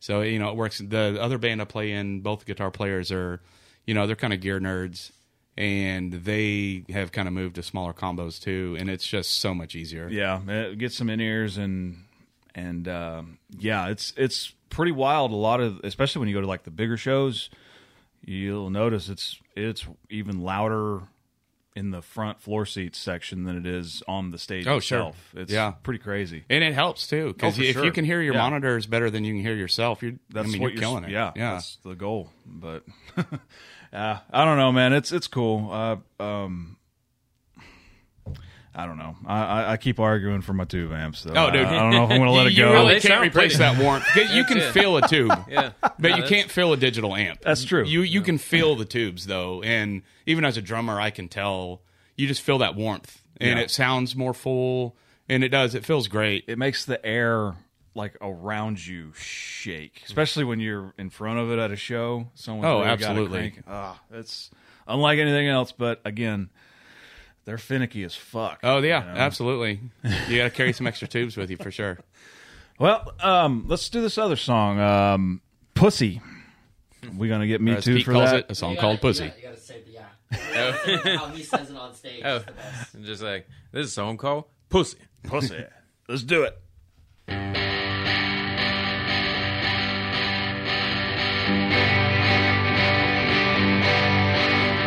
[0.00, 0.78] So you know it works.
[0.78, 3.40] The other band I play in, both guitar players are,
[3.86, 5.10] you know, they're kind of gear nerds,
[5.56, 9.74] and they have kind of moved to smaller combos too, and it's just so much
[9.74, 10.08] easier.
[10.08, 12.04] Yeah, it gets some in ears and
[12.54, 15.32] and um, yeah, it's it's pretty wild.
[15.32, 17.50] A lot of especially when you go to like the bigger shows,
[18.24, 21.02] you'll notice it's it's even louder
[21.78, 24.98] in the front floor seats section than it is on the stage Oh, sure.
[24.98, 25.34] itself.
[25.36, 25.72] It's Yeah.
[25.82, 26.44] pretty crazy.
[26.50, 27.84] And it helps too because Oh, if sure.
[27.84, 28.40] you can hear your Yeah.
[28.40, 31.10] monitors better than you can hear yourself, you're That's I mean what you're killing it.
[31.10, 31.52] Yeah, yeah.
[31.54, 32.30] that's the goal.
[32.44, 32.82] But
[33.92, 34.92] yeah, I don't know, man.
[34.92, 35.70] It's it's cool.
[35.72, 36.77] Uh, um,
[38.74, 39.16] I don't know.
[39.26, 41.22] I, I, I keep arguing for my tube amps.
[41.24, 41.32] Though.
[41.34, 41.64] Oh, dude.
[41.66, 42.72] I, I don't know if I'm going to let it you go.
[42.72, 44.04] really They can't replace that warmth.
[44.16, 44.72] You can it.
[44.72, 47.40] feel a tube, yeah, but No, you that's- can't feel a digital amp.
[47.40, 47.84] That's true.
[47.84, 51.82] You you can feel the tubes though, and even as a drummer, I can tell
[52.16, 53.64] you just feel that warmth, and Yeah.
[53.64, 54.96] it sounds more full,
[55.28, 55.74] and it does.
[55.74, 56.44] It feels great.
[56.48, 57.54] it makes the air
[57.94, 62.28] like around you shake, especially when you're in front of it at a show.
[62.34, 63.50] Someone's Oh, absolutely.
[63.50, 63.62] crank.
[63.66, 64.50] Ah, it's
[64.86, 65.72] unlike anything else.
[65.72, 66.50] But again,
[67.48, 68.60] they're finicky as fuck.
[68.62, 69.20] Oh yeah, you know?
[69.20, 69.80] absolutely.
[70.28, 71.98] You got to carry some extra tubes with you for sure.
[72.80, 75.40] Well, um, let's do this other song, um,
[75.74, 76.20] "Pussy."
[77.16, 78.38] We gonna get me too Pete for calls that.
[78.44, 81.10] it, a song gotta- called you "Pussy." gotta- You gotta say the yeah.
[81.10, 82.22] You How he says it on stage.
[82.24, 82.36] Oh.
[82.36, 82.96] is the best.
[83.02, 85.64] just like this is a song called "Pussy." Pussy.
[86.08, 86.56] Let's do it.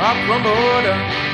[0.04, 1.31] I crumbled up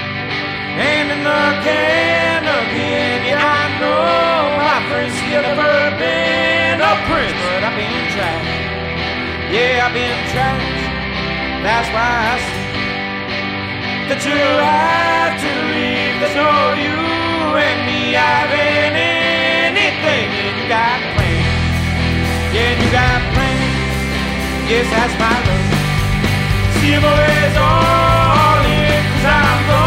[0.77, 3.19] and in the can again.
[3.25, 8.61] Yeah, I know my friends never been a prince, but I've been trashed.
[9.49, 10.85] Yeah, I've been trashed.
[11.65, 12.67] That's why I see
[14.09, 16.15] that you have to leave.
[16.21, 16.97] There's no you
[17.57, 21.57] and me having anything, and you got plans.
[22.53, 23.77] Yeah, you got plans.
[24.69, 25.65] Yes, that's my love.
[26.79, 29.86] Civil is all in, cause I'm gonna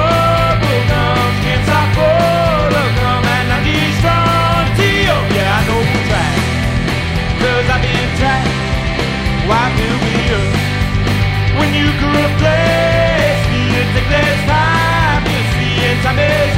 [12.13, 16.50] the place music that's time to see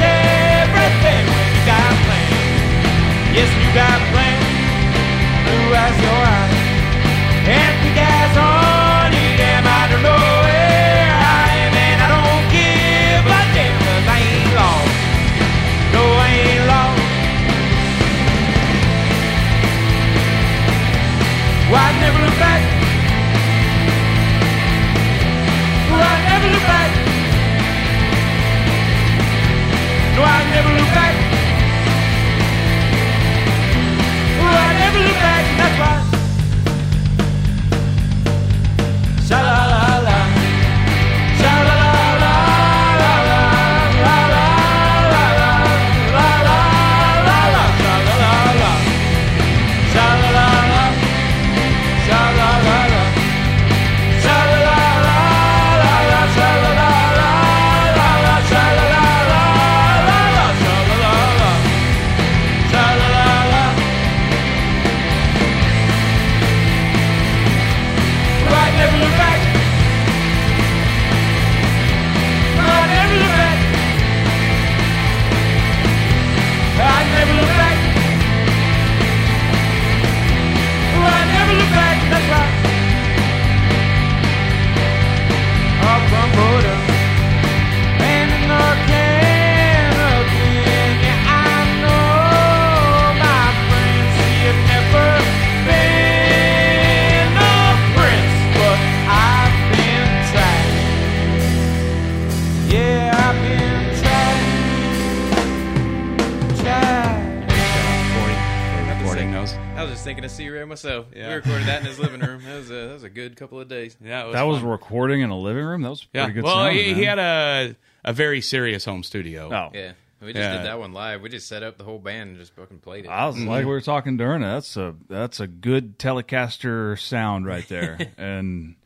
[116.94, 119.46] he, he had a a very serious home studio.
[119.52, 120.56] Oh, Yeah, we just Yeah.
[120.58, 121.22] did that one live.
[121.22, 123.08] We just set up the whole band and just fucking played it.
[123.08, 124.46] I was like we were talking during it.
[124.46, 127.98] That's a that's a good Telecaster sound right there.
[128.18, 128.76] and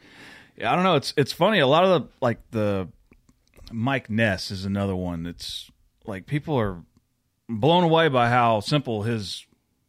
[0.57, 0.97] yeah, I don't know.
[0.97, 1.59] It's it's funny.
[1.61, 2.89] A lot of the like the
[3.73, 5.23] Mike Ness is another one.
[5.25, 5.71] That's
[6.07, 6.79] like people are
[7.49, 9.45] blown away by how simple his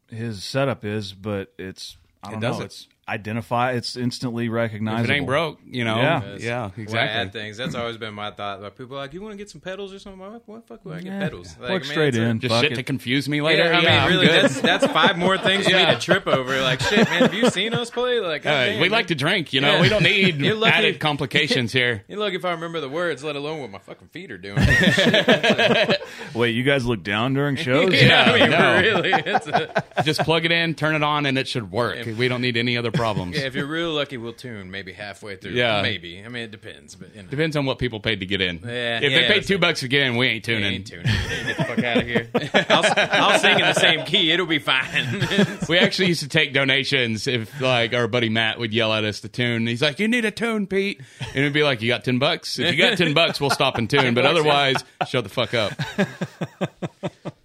[0.10, 2.65] his setup is, but it's I don't does know.
[2.65, 3.72] It's identify.
[3.74, 5.10] It's instantly If recognizable.
[5.12, 5.98] it ain't broke, you know.
[5.98, 6.24] Yeah.
[6.34, 6.41] Yes.
[6.43, 7.00] Yeah, When I exactly.
[7.00, 8.62] add things, that's always been my thought.
[8.62, 10.19] Like people are like, you want to get some pedals or something?
[10.19, 11.19] Why, why the fuck would I get Yeah.
[11.19, 11.48] pedals?
[11.60, 12.39] Like, Plug man, straight it's a- in.
[12.39, 12.76] Just Fuck shit it.
[12.76, 13.63] to confuse me later.
[13.63, 15.93] Yeah, I mean, I'm really, that's that's five more things for me Yeah.
[15.95, 16.62] to trip over.
[16.62, 18.19] Like, shit, man, have you seen us play?
[18.19, 18.91] Like, Uh, goddamn, we man.
[18.91, 19.76] like to drink, you know.
[19.76, 19.82] Yeah.
[19.82, 22.04] We don't need lucky- added complications here.
[22.10, 24.58] You look if I remember the words, let alone what my fucking feet are doing.
[26.34, 27.93] Wait, you guys look down during shows?
[27.93, 28.80] Yeah, I mean, no.
[28.80, 32.06] really, it's a, Just plug it in, turn it on, and it should work.
[32.06, 33.38] We don't need any other problems.
[33.38, 35.52] yeah, if you're real lucky, we'll tune maybe halfway through.
[35.52, 35.82] Yeah.
[35.82, 36.24] maybe.
[36.24, 37.30] I mean, it depends, but you know.
[37.30, 38.58] Depends on what people paid to get in.
[38.58, 39.62] Yeah, if they yeah, paid two it.
[39.62, 40.74] bucks to get in, we ain't You tuning.
[40.74, 41.06] ain't tuning.
[41.06, 42.30] Get the fuck out of here.
[42.70, 44.32] I'll, I'll sing in the same key.
[44.32, 45.26] It'll be fine.
[45.70, 49.22] We actually used to take donations if like our buddy Matt would yell at us
[49.22, 49.68] to tune.
[49.68, 52.58] He's like, "You need a tune, Pete," and it'd be like, "You got ten bucks?
[52.58, 54.16] If you got ten bucks, we'll stop and tune.
[54.16, 55.74] But otherwise, shut the fuck up."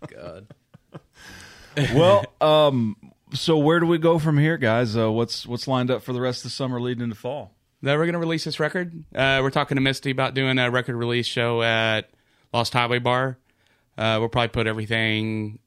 [0.08, 0.46] God.
[1.94, 2.96] well, um,
[3.34, 4.96] so where do we go from here, guys?
[4.96, 7.52] Uh, what's what's lined up for the rest of the summer leading into fall?
[7.82, 9.04] Now we're gonna release this record.
[9.14, 12.10] Uh, we're talking to Misty about doing a record release show at
[12.52, 13.36] Lost Highway Bar.
[13.98, 15.58] Uh, we'll probably put everything.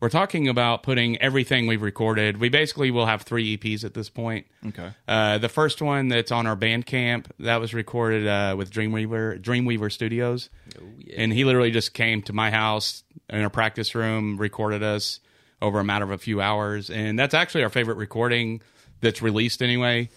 [0.00, 2.38] We're talking about putting everything we've recorded.
[2.38, 4.46] We basically will have three EPs at this point.
[4.66, 4.90] Okay.
[5.08, 9.90] Uh, the first one that's on our Bandcamp that was recorded uh, with Dreamweaver Dreamweaver
[9.90, 11.14] Studios, Oh, yeah.
[11.22, 15.20] and he literally just came to my house in a practice room, recorded us
[15.64, 18.60] over a matter of a few hours, and that's actually our favorite recording
[19.00, 20.08] that's released anyway.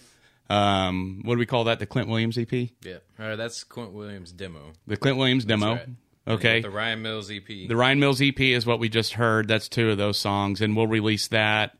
[0.50, 1.78] Um, what do we call that?
[1.78, 2.98] The Clint Williams EP, Yeah.
[3.20, 4.72] All right, that's Clint Williams' demo.
[4.86, 5.74] the Clint Williams demo.
[5.74, 5.88] right.
[6.26, 7.46] Okay, The Ryan Mills EP.
[7.46, 9.48] the Ryan Mills EP is what we just heard.
[9.48, 11.74] That's two of those songs, and we'll release that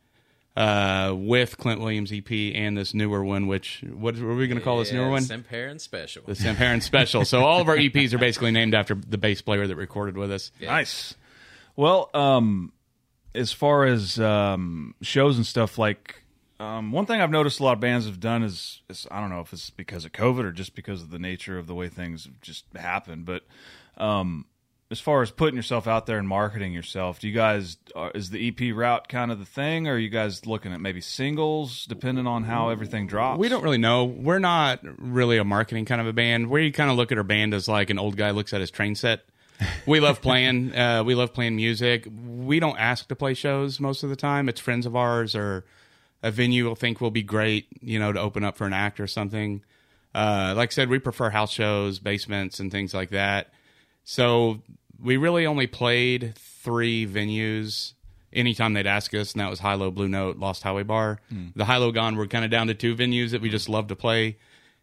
[0.56, 3.46] uh, with Clint Williams EP and this newer one.
[3.46, 5.22] Which what are we going to call this newer one?
[5.22, 6.22] Simparent Special.
[6.26, 7.24] the Samharan Special.
[7.26, 10.32] So all of our EPs are basically named after the bass player that recorded with
[10.32, 10.50] us.
[10.58, 10.70] Yeah.
[10.70, 11.14] Nice.
[11.76, 12.72] Well, um,
[13.38, 16.22] as far as um, shows and stuff, like
[16.60, 19.30] um, one thing I've noticed a lot of bands have done is, is I don't
[19.30, 21.88] know if it's because of COVID or just because of the nature of the way
[21.88, 23.44] things have just happened, but
[23.96, 24.44] um,
[24.90, 28.30] as far as putting yourself out there and marketing yourself, do you guys are, is
[28.30, 31.84] the EP route kind of the thing, or are you guys looking at maybe singles,
[31.86, 33.38] depending on how everything drops?
[33.38, 34.04] We don't really know.
[34.04, 36.50] We're not really a marketing kind of a band.
[36.50, 38.70] We kind of look at our band as like an old guy looks at his
[38.70, 39.20] train set.
[39.86, 40.74] We love playing.
[40.74, 42.06] Uh, we love playing music.
[42.10, 44.48] We don't ask to play shows most of the time.
[44.48, 45.64] It's friends of ours or
[46.22, 49.00] a venue will think will be great, you know, to open up for an act
[49.00, 49.62] or something.
[50.14, 53.52] Uh, like I said, we prefer house shows, basements, and things like that.
[54.04, 54.62] So
[55.02, 57.92] we really only played three venues
[58.32, 61.20] anytime they'd ask us, and that was HiLo, Blue Note, Lost Highway Bar.
[61.56, 63.96] The HiLo Gone, we're kind of down to two venues that we just love to
[63.96, 64.36] play,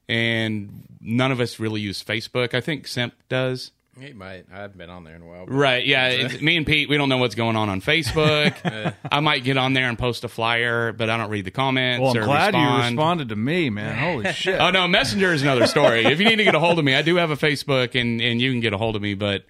[0.07, 2.53] and none of us really use Facebook.
[2.53, 3.71] I think Simp does.
[3.99, 4.45] He might.
[4.51, 5.45] I haven't been on there in a while.
[5.45, 6.27] Right, yeah.
[6.41, 8.93] Me and Pete, we don't know what's going on on Facebook.
[9.12, 12.01] I might get on there and post a flyer, but I don't read the comments
[12.01, 13.97] Well, I'm or glad you responded to me, man.
[13.97, 14.60] Holy shit!
[14.60, 16.05] Oh no, Messenger is another story.
[16.05, 18.19] if you need to get a hold of me, I do have a Facebook, and
[18.21, 19.13] and you can get a hold of me.
[19.13, 19.45] But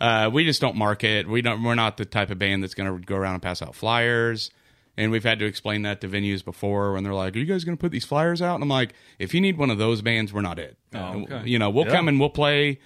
[0.00, 1.28] uh, we just don't market.
[1.28, 1.62] We don't.
[1.62, 4.50] We're not the type of band that's going to go around and pass out flyers.
[4.96, 7.64] And we've had to explain that to venues before when they're like, "Are you guys
[7.64, 10.00] going to put these flyers out?" And I'm like, "If you need one of those
[10.02, 10.76] bands, we're not it.
[10.94, 11.42] Oh, okay.
[11.44, 11.92] You know, we'll Yeah.
[11.92, 12.78] come and we'll play,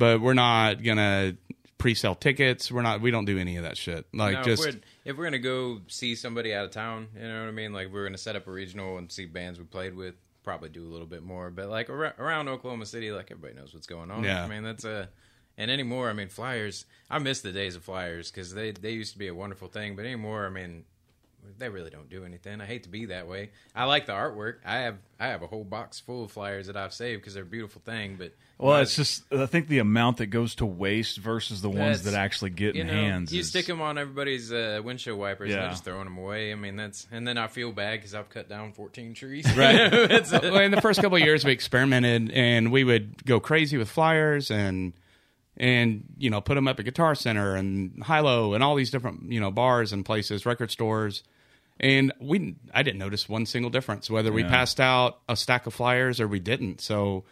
[0.00, 1.36] but we're not gonna
[1.76, 2.72] pre-sell tickets.
[2.72, 3.02] We're not.
[3.02, 4.06] We don't do any of that shit.
[4.14, 7.22] Like No, just if we're, if we're gonna go see somebody out of town, you
[7.22, 7.74] know what I mean.
[7.74, 10.14] Like we're gonna set up a regional and see bands we played with.
[10.42, 13.74] Probably do a little bit more, but like ar- around Oklahoma City, like everybody knows
[13.74, 14.24] what's going on.
[14.24, 14.42] Yeah.
[14.42, 15.10] I mean that's a.
[15.58, 16.86] And anymore, I mean flyers.
[17.10, 19.96] I miss the days of flyers because they they used to be a wonderful thing,
[19.96, 20.84] but anymore, I mean
[21.58, 22.60] they really don't do anything.
[22.60, 23.50] I hate to be that way.
[23.74, 24.56] I like the artwork.
[24.64, 27.42] I have I have a whole box full of flyers that I've saved because they're
[27.42, 28.16] a beautiful thing.
[28.18, 32.04] But Well, it's just I think the amount that goes to waste versus the ones
[32.04, 33.32] that actually get you in know, hands.
[33.32, 35.60] you is- stick them on everybody's uh, windshield wipers and Yeah.
[35.62, 36.52] they're just throwing them away.
[36.52, 39.44] I mean, that's and then I feel bad because I've cut down 14 trees.
[39.56, 39.92] Right.
[39.92, 43.40] It's a- well, in the first couple of years, we experimented, and we would go
[43.40, 44.92] crazy with flyers and
[45.60, 49.30] and you know put them up at Guitar Center and HiLo and all these different
[49.30, 51.22] you know bars and places, record stores,
[51.78, 54.48] and we I didn't notice one single difference whether we Yeah.
[54.48, 56.80] passed out a stack of flyers or we didn't.
[56.80, 57.24] So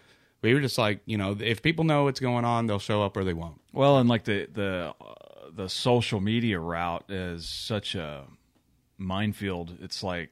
[0.43, 3.17] we were just like, you know, if people know what's going on, they'll show up
[3.17, 3.61] or they won't.
[3.73, 5.15] Well, and like the the uh,
[5.51, 8.25] the social media route is such a
[8.99, 9.77] minefield.
[9.81, 10.31] It's like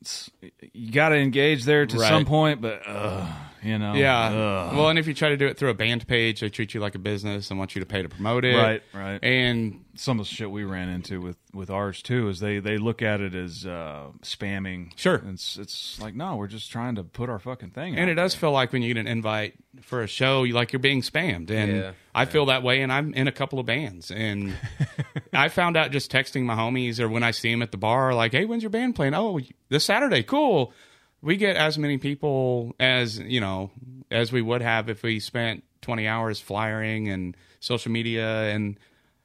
[0.00, 0.30] it's,
[0.72, 2.08] you got to engage there to Right.
[2.08, 3.26] some point, but uh,
[3.62, 4.18] you know, Yeah.
[4.28, 4.76] ugh.
[4.76, 6.80] Well, and if you try to do it through a band page, they treat you
[6.80, 8.56] like a business and want you to pay to promote it.
[8.56, 9.18] Right, right.
[9.22, 12.76] And some of the shit we ran into with with ours too is they they
[12.78, 14.92] look at it as uh, spamming.
[14.96, 15.22] Sure.
[15.26, 17.94] it's it's like no, we're just trying to put our fucking thing.
[17.94, 20.54] and out it does feel like when you get an invite for a show, you
[20.54, 21.50] like you're being spammed.
[21.50, 21.90] And Yeah.
[22.14, 24.10] I feel that way, and I'm in a couple of bands.
[24.10, 24.54] And
[25.32, 28.12] I found out just texting my homies or when I see them at the bar,
[28.14, 29.14] like, "Hey, when's your band playing?
[29.14, 30.72] Oh, this Saturday, cool."
[31.20, 33.70] We get as many people as you know
[34.10, 38.78] as we would have if we spent 20 hours flyering and social media and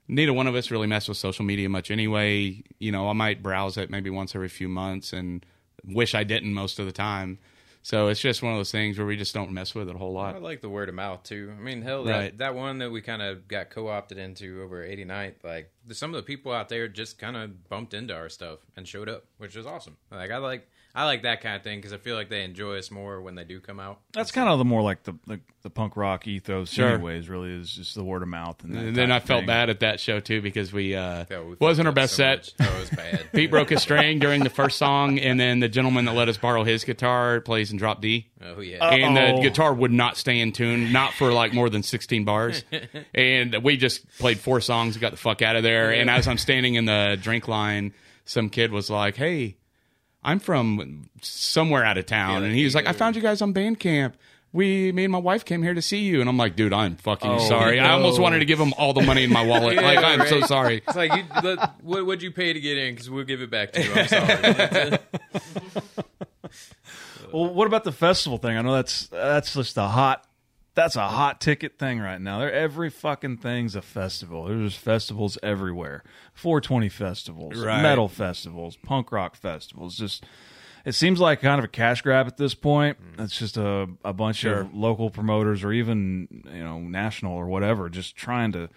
[0.08, 2.63] neither one of us really mess with social media much anyway.
[2.79, 5.45] You know, I might browse it maybe once every few months and
[5.86, 7.39] wish I didn't most of the time.
[7.86, 9.97] So it's just one of those things where we just don't mess with it a
[9.97, 10.36] whole lot.
[10.36, 11.53] I like the word of mouth too.
[11.58, 12.29] I mean, hell, Right.
[12.29, 16.15] that, that one that we kind of got co-opted into over 89th, like some of
[16.15, 19.58] the people out there just kind of bumped into our stuff and showed up, which
[19.58, 19.97] is awesome.
[20.10, 22.77] Like I like I like that kind of thing because I feel like they enjoy
[22.77, 23.99] us more when they do come out.
[24.13, 26.89] That's kind of the more like the the, the punk rock ethos, Sure.
[26.93, 27.27] anyways.
[27.29, 28.63] Really, is just the word of mouth.
[28.63, 29.47] And, that And then I type felt thing.
[29.47, 32.53] bad at that show too because we uh Yeah, we wasn't our best so set.
[32.60, 32.69] much.
[32.69, 33.25] Oh, was bad.
[33.34, 36.38] Pete broke a string during the first song, and then the gentleman that let us
[36.38, 38.27] borrow his guitar plays in drop D.
[38.39, 38.88] Oh yeah.
[38.88, 39.38] and Uh-oh.
[39.38, 42.63] the guitar would not stay in tune, not for like more than 16 bars.
[43.15, 45.91] and we just played four songs, got the fuck out of there.
[45.91, 47.93] And as I'm standing in the drink line,
[48.25, 49.58] some kid was like, "Hey,
[50.23, 53.41] I'm from somewhere out of town," Yeah, and he was like, "I found you guys
[53.41, 54.13] on Bandcamp."
[54.51, 56.95] We, me and my wife came here to see you, and I'm like, dude, I'm
[56.97, 57.79] fucking Oh, sorry.
[57.79, 59.73] I almost wanted to give him all the money in my wallet.
[59.81, 60.83] Yeah, like, I'm so sorry.
[60.88, 62.93] It's like, you, let, what would you pay to get in?
[62.93, 63.91] Because we'll give it back to you.
[63.95, 64.99] I'm sorry.
[67.31, 68.55] Well, what about the festival thing?
[68.57, 70.23] I know that's that's just a hot
[70.75, 72.39] that's a hot ticket thing right now.
[72.39, 74.45] There every fucking thing's a festival.
[74.45, 76.03] There's festivals everywhere.
[76.33, 77.81] 420 festivals, Right.
[77.81, 79.97] metal festivals, punk rock festivals.
[79.97, 80.25] Just
[80.86, 82.97] it seems like kind of a cash grab at this point.
[83.17, 83.23] Mm.
[83.23, 84.62] It's just a a bunch Sure.
[84.62, 88.69] of local promoters or even, you know, national or whatever just trying to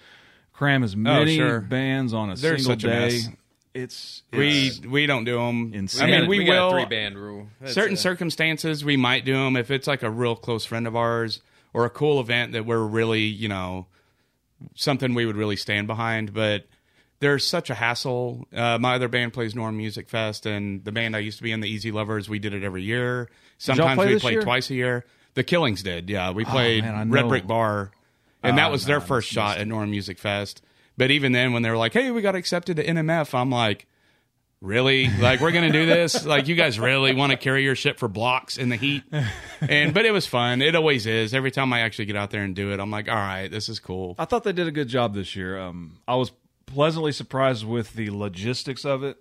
[0.52, 1.60] cram as oh, many Oh, sure.
[1.60, 3.00] bands on a They're single such a day.
[3.00, 3.28] mess.
[3.74, 5.72] It's, We it's we don't do them.
[5.74, 6.04] Insane.
[6.08, 6.68] I mean, got- we, got will.
[6.68, 7.48] a three band rule.
[7.60, 10.96] That's, certain circumstances we might do them if it's like a real close friend of
[10.96, 11.42] ours
[11.76, 13.86] or a cool event that we're really you know
[14.74, 16.32] something we would really stand behind.
[16.32, 16.66] But
[17.20, 18.48] there's such a hassle.
[18.52, 21.52] Uh, my other band plays norm music fest and the band i used to be
[21.52, 23.28] in the easy lovers we did it every year.
[23.58, 24.40] Sometimes play we played year?
[24.40, 25.04] Oh, twice a year.
[25.34, 26.30] The killings did yeah.
[26.30, 27.90] We played man, red brick bar
[28.42, 30.62] and Oh, that was their first shot at norm music fest.
[30.96, 33.86] But even then when they were like hey we got accepted to nmf i'm like
[34.62, 37.98] really like we're gonna do this like you guys really want to carry your shit
[37.98, 39.02] for blocks in the heat
[39.60, 42.42] and but it was fun it always is every time i actually get out there
[42.42, 44.72] and do it i'm like all right this is cool I thought they did a
[44.72, 45.58] good job this year.
[45.58, 46.32] Um, I was
[46.64, 49.18] pleasantly surprised with the logistics of it.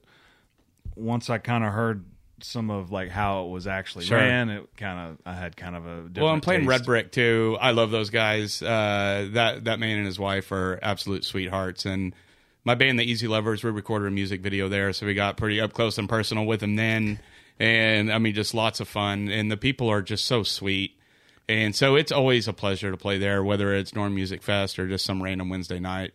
[0.95, 2.05] Once I kind of heard
[2.41, 4.17] some of like how it was actually Sure.
[4.17, 6.69] ran, it kind of I had kind of a different well i'm playing taste.
[6.69, 10.79] red brick too i love those guys uh that that man and his wife are
[10.81, 12.13] absolute sweethearts and
[12.65, 15.61] my band the easy lovers we recorded a music video there so we got pretty
[15.61, 17.19] up close and personal with them then.
[17.59, 19.29] And i mean just lots of fun.
[19.29, 20.97] And the people are just so sweet.
[21.47, 24.87] And so it's always a pleasure to play there whether it's norm music fest or
[24.87, 26.11] just some random wednesday night.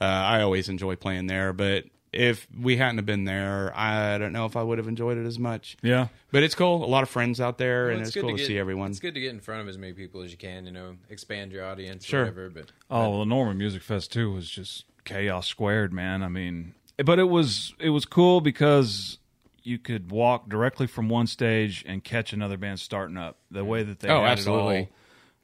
[0.00, 1.52] Uh, i always enjoy playing there.
[1.52, 5.18] But if we hadn't have been there i don't know if i would have enjoyed
[5.18, 5.76] it as much.
[5.82, 6.84] Yeah, but it's cool.
[6.84, 8.90] A lot of friends out there well, and it's, good cool to, get- see everyone.
[8.90, 10.66] It's good to get in front of as many people as you can.
[10.66, 12.04] You know, expand your audience.
[12.04, 12.20] Sure.
[12.20, 16.22] Whatever, but Oh, well, the Norman Music Fest too was just chaos squared, man.
[16.22, 19.18] I mean, but it was it was cool because
[19.62, 23.38] you could walk directly from one stage and catch another band starting up.
[23.50, 24.76] The way that they Oh, had absolutely.
[24.76, 24.88] it all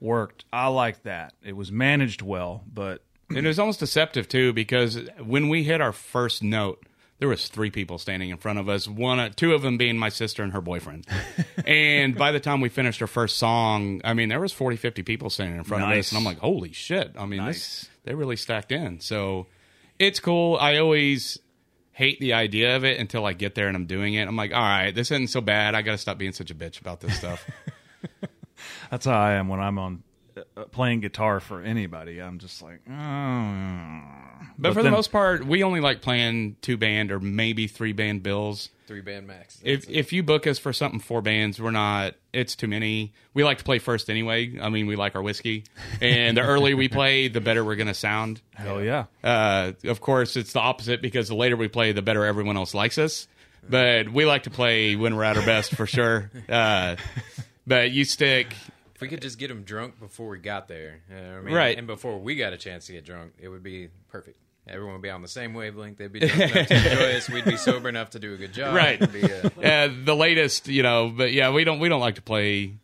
[0.09, 1.33] worked, I like that.
[1.43, 5.81] It was managed well, but And it was almost deceptive too because when we hit
[5.81, 6.85] our first note,
[7.23, 8.89] there was three people standing in front of us.
[8.89, 11.07] One, two of them being my sister and her boyfriend.
[11.65, 15.05] and by the time we finished our first song, I mean there was 40, 50
[15.05, 17.13] people standing in front of us, and I'm like, holy shit!
[17.17, 17.83] I mean, Nice.
[17.83, 18.99] this they really stacked in.
[18.99, 19.47] So
[20.01, 20.57] it's cool.
[20.61, 21.39] I always
[21.93, 24.27] hate the idea of it until I get there and I'm doing it.
[24.27, 25.77] I'm like, all right, this isn't so bad.
[25.77, 27.49] I got to stop being such a bitch about this stuff.
[28.91, 30.12] That's how I am when I'm on uh,
[30.71, 32.21] playing guitar for anybody.
[32.21, 34.01] I'm just like, oh.
[34.59, 37.93] But, for then- the most part, we only like playing two band or maybe three
[37.93, 38.69] band bills.
[38.87, 39.59] three band max.
[39.65, 42.15] if if you book us for something four bands, we're not.
[42.33, 43.13] It's too many.
[43.35, 44.59] We like to play first anyway.
[44.61, 45.65] I mean, we like our whiskey,
[46.01, 48.41] and the earlier we play, the better we're gonna sound.
[48.55, 49.05] hell yeah.
[49.25, 52.75] Uh, of course, it's the opposite because the later we play, the better everyone else
[52.75, 53.29] likes us.
[53.69, 56.31] But we like to play when we're at our best for sure.
[56.49, 56.97] Uh,
[57.67, 58.55] but you stick.
[59.03, 61.55] If we could just get them drunk before we got there, you know I mean?
[61.55, 61.79] Right.
[61.79, 64.39] and before we got a chance to get drunk, it would be perfect.
[64.69, 65.99] everyone would be on the same wavelength.
[65.99, 67.29] They'd be drunk enough to enjoy us.
[67.29, 68.75] We'd be sober enough to do a good job.
[68.75, 69.01] Right.
[69.01, 72.75] It'd uh, the latest, you know, but yeah, we don't we don't like to play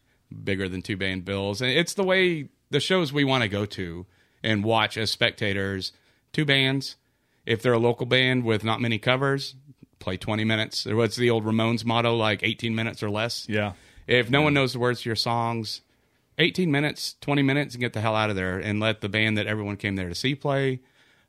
[0.44, 3.64] bigger than two band bills, and it's the way the shows we want to go
[3.64, 4.06] to
[4.42, 5.92] and watch as spectators.
[6.32, 6.96] Two bands,
[7.46, 9.54] if they're a local band with not many covers,
[9.98, 10.86] play twenty minutes.
[10.86, 12.16] Or What's the old Ramones motto?
[12.16, 13.46] Like eighteen minutes or less.
[13.48, 13.72] Yeah.
[14.06, 15.82] If no one knows the words to your songs,
[16.38, 19.36] 18 minutes, 20 minutes, and get the hell out of there and let the band
[19.38, 20.80] that everyone came there to see play.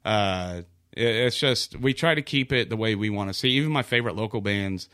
[0.05, 0.61] Uh,
[0.93, 3.49] it- it's just, we try to keep it the way we want to see.
[3.51, 4.87] Even my favorite local bands,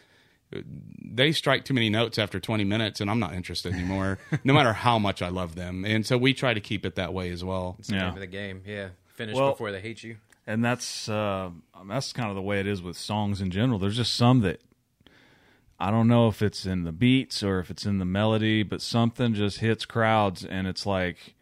[1.03, 4.73] they strike too many notes after 20 minutes, and I'm not interested anymore, no matter
[4.73, 5.83] how much I love them.
[5.85, 7.75] And so we try to keep it that way as well.
[7.79, 8.05] it's the Yeah.
[8.05, 8.61] name of the game.
[8.65, 8.89] Yeah.
[9.15, 10.17] Finish Well- before they hate you.
[10.47, 11.49] and that's uh,
[11.87, 13.79] that's kind of the way it is with songs in general.
[13.79, 14.61] There's just some that
[15.79, 18.81] I don't know if it's in the beats or if it's in the melody, but
[18.81, 21.35] something just hits crowds, and it's like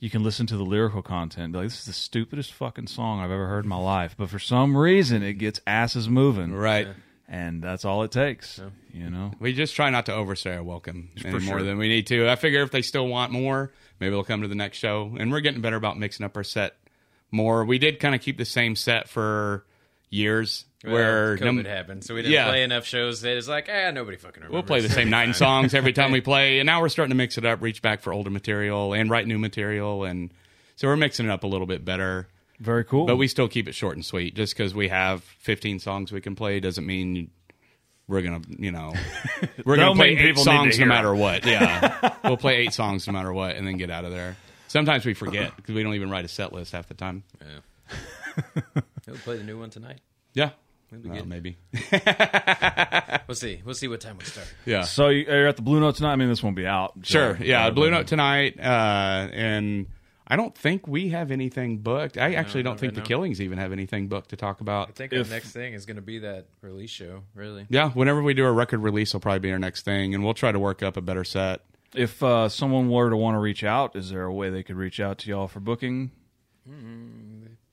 [0.00, 1.54] you can listen to the lyrical content.
[1.54, 4.38] Like this is the stupidest fucking song I've ever heard in my life, but for
[4.38, 6.88] some reason it gets asses moving, Right.
[7.32, 8.60] And that's all it takes,
[8.92, 9.30] you know.
[9.38, 11.62] We just try not to overstay our welcome any more sure.
[11.62, 12.28] than we need to.
[12.28, 15.14] I figure if they still want more, maybe they'll come to the next show.
[15.16, 16.74] And we're getting better about mixing up our set
[17.30, 17.64] more.
[17.64, 19.64] We did kind of keep the same set for
[20.10, 22.48] years, where Well, no- COVID happened, so we didn't Yeah.
[22.48, 24.52] play enough shows that it's like, ah, nobody fucking remembers.
[24.52, 27.16] We'll play the same nine songs every time we play, and now we're starting to
[27.16, 30.30] mix it up, reach back for older material, and write new material, and
[30.76, 32.26] so we're mixing it up a little bit better.
[32.58, 33.06] Very cool.
[33.06, 34.34] But we still keep it short and sweet.
[34.34, 37.30] Just because we have 15 songs we can play doesn't mean
[38.08, 38.92] we're gonna, you know,
[39.64, 41.18] we're gonna play eight people songs no matter it.
[41.18, 41.46] what.
[41.46, 44.36] Yeah, we'll play eight songs no matter what, and then get out of there.
[44.68, 47.22] Sometimes we forget because we don't even write a set list half the time.
[49.06, 50.00] We'll play the new one tonight.
[50.34, 50.50] Yeah,
[50.90, 51.28] We'll be Well, good.
[51.28, 51.56] maybe.
[53.28, 53.62] We'll see.
[53.64, 54.52] We'll see what time we start.
[54.66, 54.82] Yeah.
[54.82, 56.12] so you- you're at the Blue Note tonight.
[56.12, 56.94] I mean, this won't be out.
[57.02, 57.36] Sure.
[57.38, 57.66] so- Yeah.
[57.66, 58.58] uh, Blue Note tonight.
[58.58, 59.86] Uh, and
[60.26, 62.18] I don't think we have anything booked.
[62.18, 63.06] I actually don't think right the now.
[63.06, 64.88] Killings even have anything booked to talk about.
[64.88, 67.22] I think If- our next thing is going to be that release show.
[67.34, 67.66] Really.
[67.68, 67.90] Yeah.
[67.90, 70.50] Whenever we do a record release, it'll probably be our next thing, and we'll try
[70.50, 71.60] to work up a better set.
[71.94, 74.76] If uh, someone were to want to reach out, is there a way they could
[74.76, 76.10] reach out to y'all for booking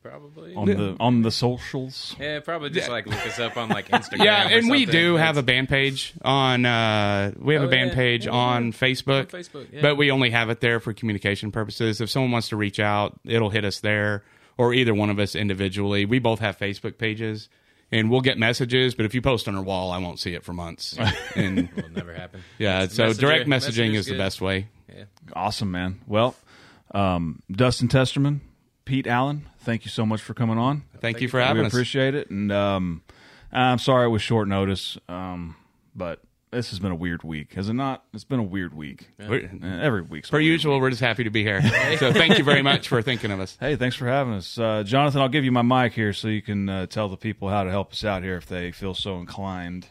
[0.10, 0.56] Probably.
[0.56, 2.16] on the on the socials?
[2.20, 4.24] Yeah, probably just like look us up on like Instagram.
[4.26, 4.92] Yeah, or and we something.
[5.02, 6.66] do have a band page on.
[6.66, 7.96] Uh, we have Oh, a band yeah.
[7.96, 8.72] page Yeah, on yeah.
[8.72, 9.82] Facebook, On Facebook, yeah.
[9.82, 12.02] but we only have it there for communication purposes.
[12.02, 14.24] If someone wants to reach out, it'll hit us there,
[14.58, 16.06] or either one of us individually.
[16.06, 17.50] We both have Facebook pages,
[17.92, 18.96] and we'll get messages.
[18.96, 20.98] But if you post on our wall, I won't see it for months.
[21.36, 22.42] and will never happen.
[22.58, 24.18] yeah, so messenger- direct messaging messenger's is the good.
[24.18, 24.68] best way.
[24.96, 25.04] Yeah.
[25.34, 26.00] Awesome, man.
[26.08, 26.36] Well,
[26.96, 28.40] um, Dustin Testerman,
[28.88, 30.84] Pete Allen, thank you so much for coming on.
[31.02, 31.74] Thank, you for having we us.
[31.74, 33.04] We appreciate it, and um,
[33.52, 35.58] I'm sorry it was short notice, um,
[35.94, 36.22] but
[36.52, 38.06] this has been a weird week, has it not?
[38.14, 39.10] It's been a weird week.
[39.20, 40.82] We're- Uh, Every week's Per a usual, week.
[40.84, 41.62] we're just happy to be here.
[41.98, 43.58] so thank you very much for thinking of us.
[43.60, 45.20] Hey, thanks for having us, uh, Johnathan.
[45.20, 47.70] I'll give you my mic here so you can uh, tell the people how to
[47.70, 49.88] help us out here if they feel so inclined.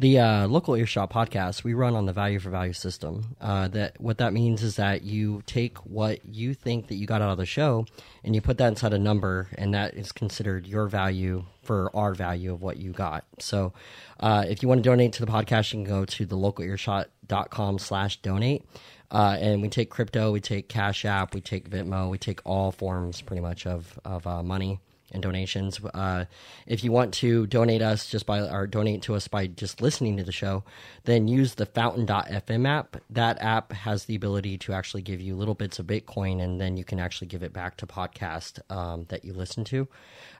[0.00, 3.36] The uh, local earshot podcast we run on the value for value system.
[3.38, 7.20] Uh, that what that means is that you take what you think that you got
[7.20, 7.84] out of the show,
[8.24, 12.14] and you put that inside a number, and that is considered your value for our
[12.14, 13.26] value of what you got.
[13.40, 13.74] So,
[14.18, 17.78] uh, if you want to donate to the podcast, you can go to the localearshot.com
[17.78, 18.64] slash donate.
[19.10, 22.72] Uh, and we take crypto, we take Cash App, we take Venmo, we take all
[22.72, 24.80] forms pretty much of of uh, money
[25.12, 25.80] and donations.
[25.94, 26.24] Uh,
[26.66, 30.16] if you want to donate us just by or donate to us by just listening
[30.16, 30.64] to the show,
[31.04, 32.96] then use the Fountain.fm app.
[33.10, 36.76] That app has the ability to actually give you little bits of Bitcoin, and then
[36.76, 39.88] you can actually give it back to podcast um, that you listen to.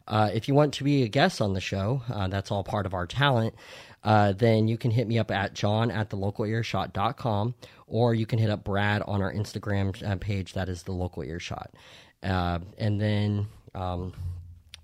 [0.08, 2.86] Uh, if you want to be a guest on the show, uh, that's all part
[2.86, 3.54] of our talent.
[4.02, 7.54] Uh, then you can hit me up at john at the localearshot.com
[7.86, 10.54] or you can hit up Brad on our Instagram uh, page.
[10.54, 11.74] That is the local earshot.
[12.22, 14.14] Uh, and then um,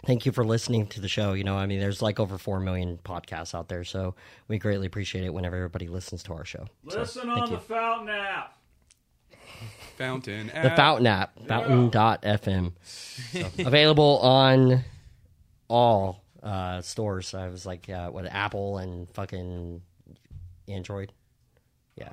[0.05, 1.33] thank you for listening to the show.
[1.33, 3.85] You know, I mean, there's like over 4 million podcasts out there.
[3.85, 4.15] So
[4.49, 6.67] we greatly appreciate it whenever everybody listens to our show.
[6.89, 7.59] So, Listen thank you.
[7.59, 8.57] Fountain app.
[9.97, 10.49] Fountain.
[10.49, 12.73] The Fountain app, fountain.fm.
[12.85, 14.85] So, available on
[15.69, 17.35] all uh, stores.
[17.35, 19.81] I was like, uh, what, Apple and fucking
[20.69, 21.13] Android?
[21.97, 22.11] Yeah.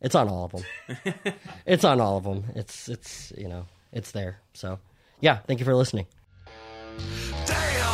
[0.00, 1.14] It's on all of them.
[1.66, 2.44] it's on all of them.
[2.54, 4.38] It's, it's, you know, it's there.
[4.52, 4.78] So,
[5.20, 6.06] yeah, thank you for listening.
[7.46, 7.93] Damn,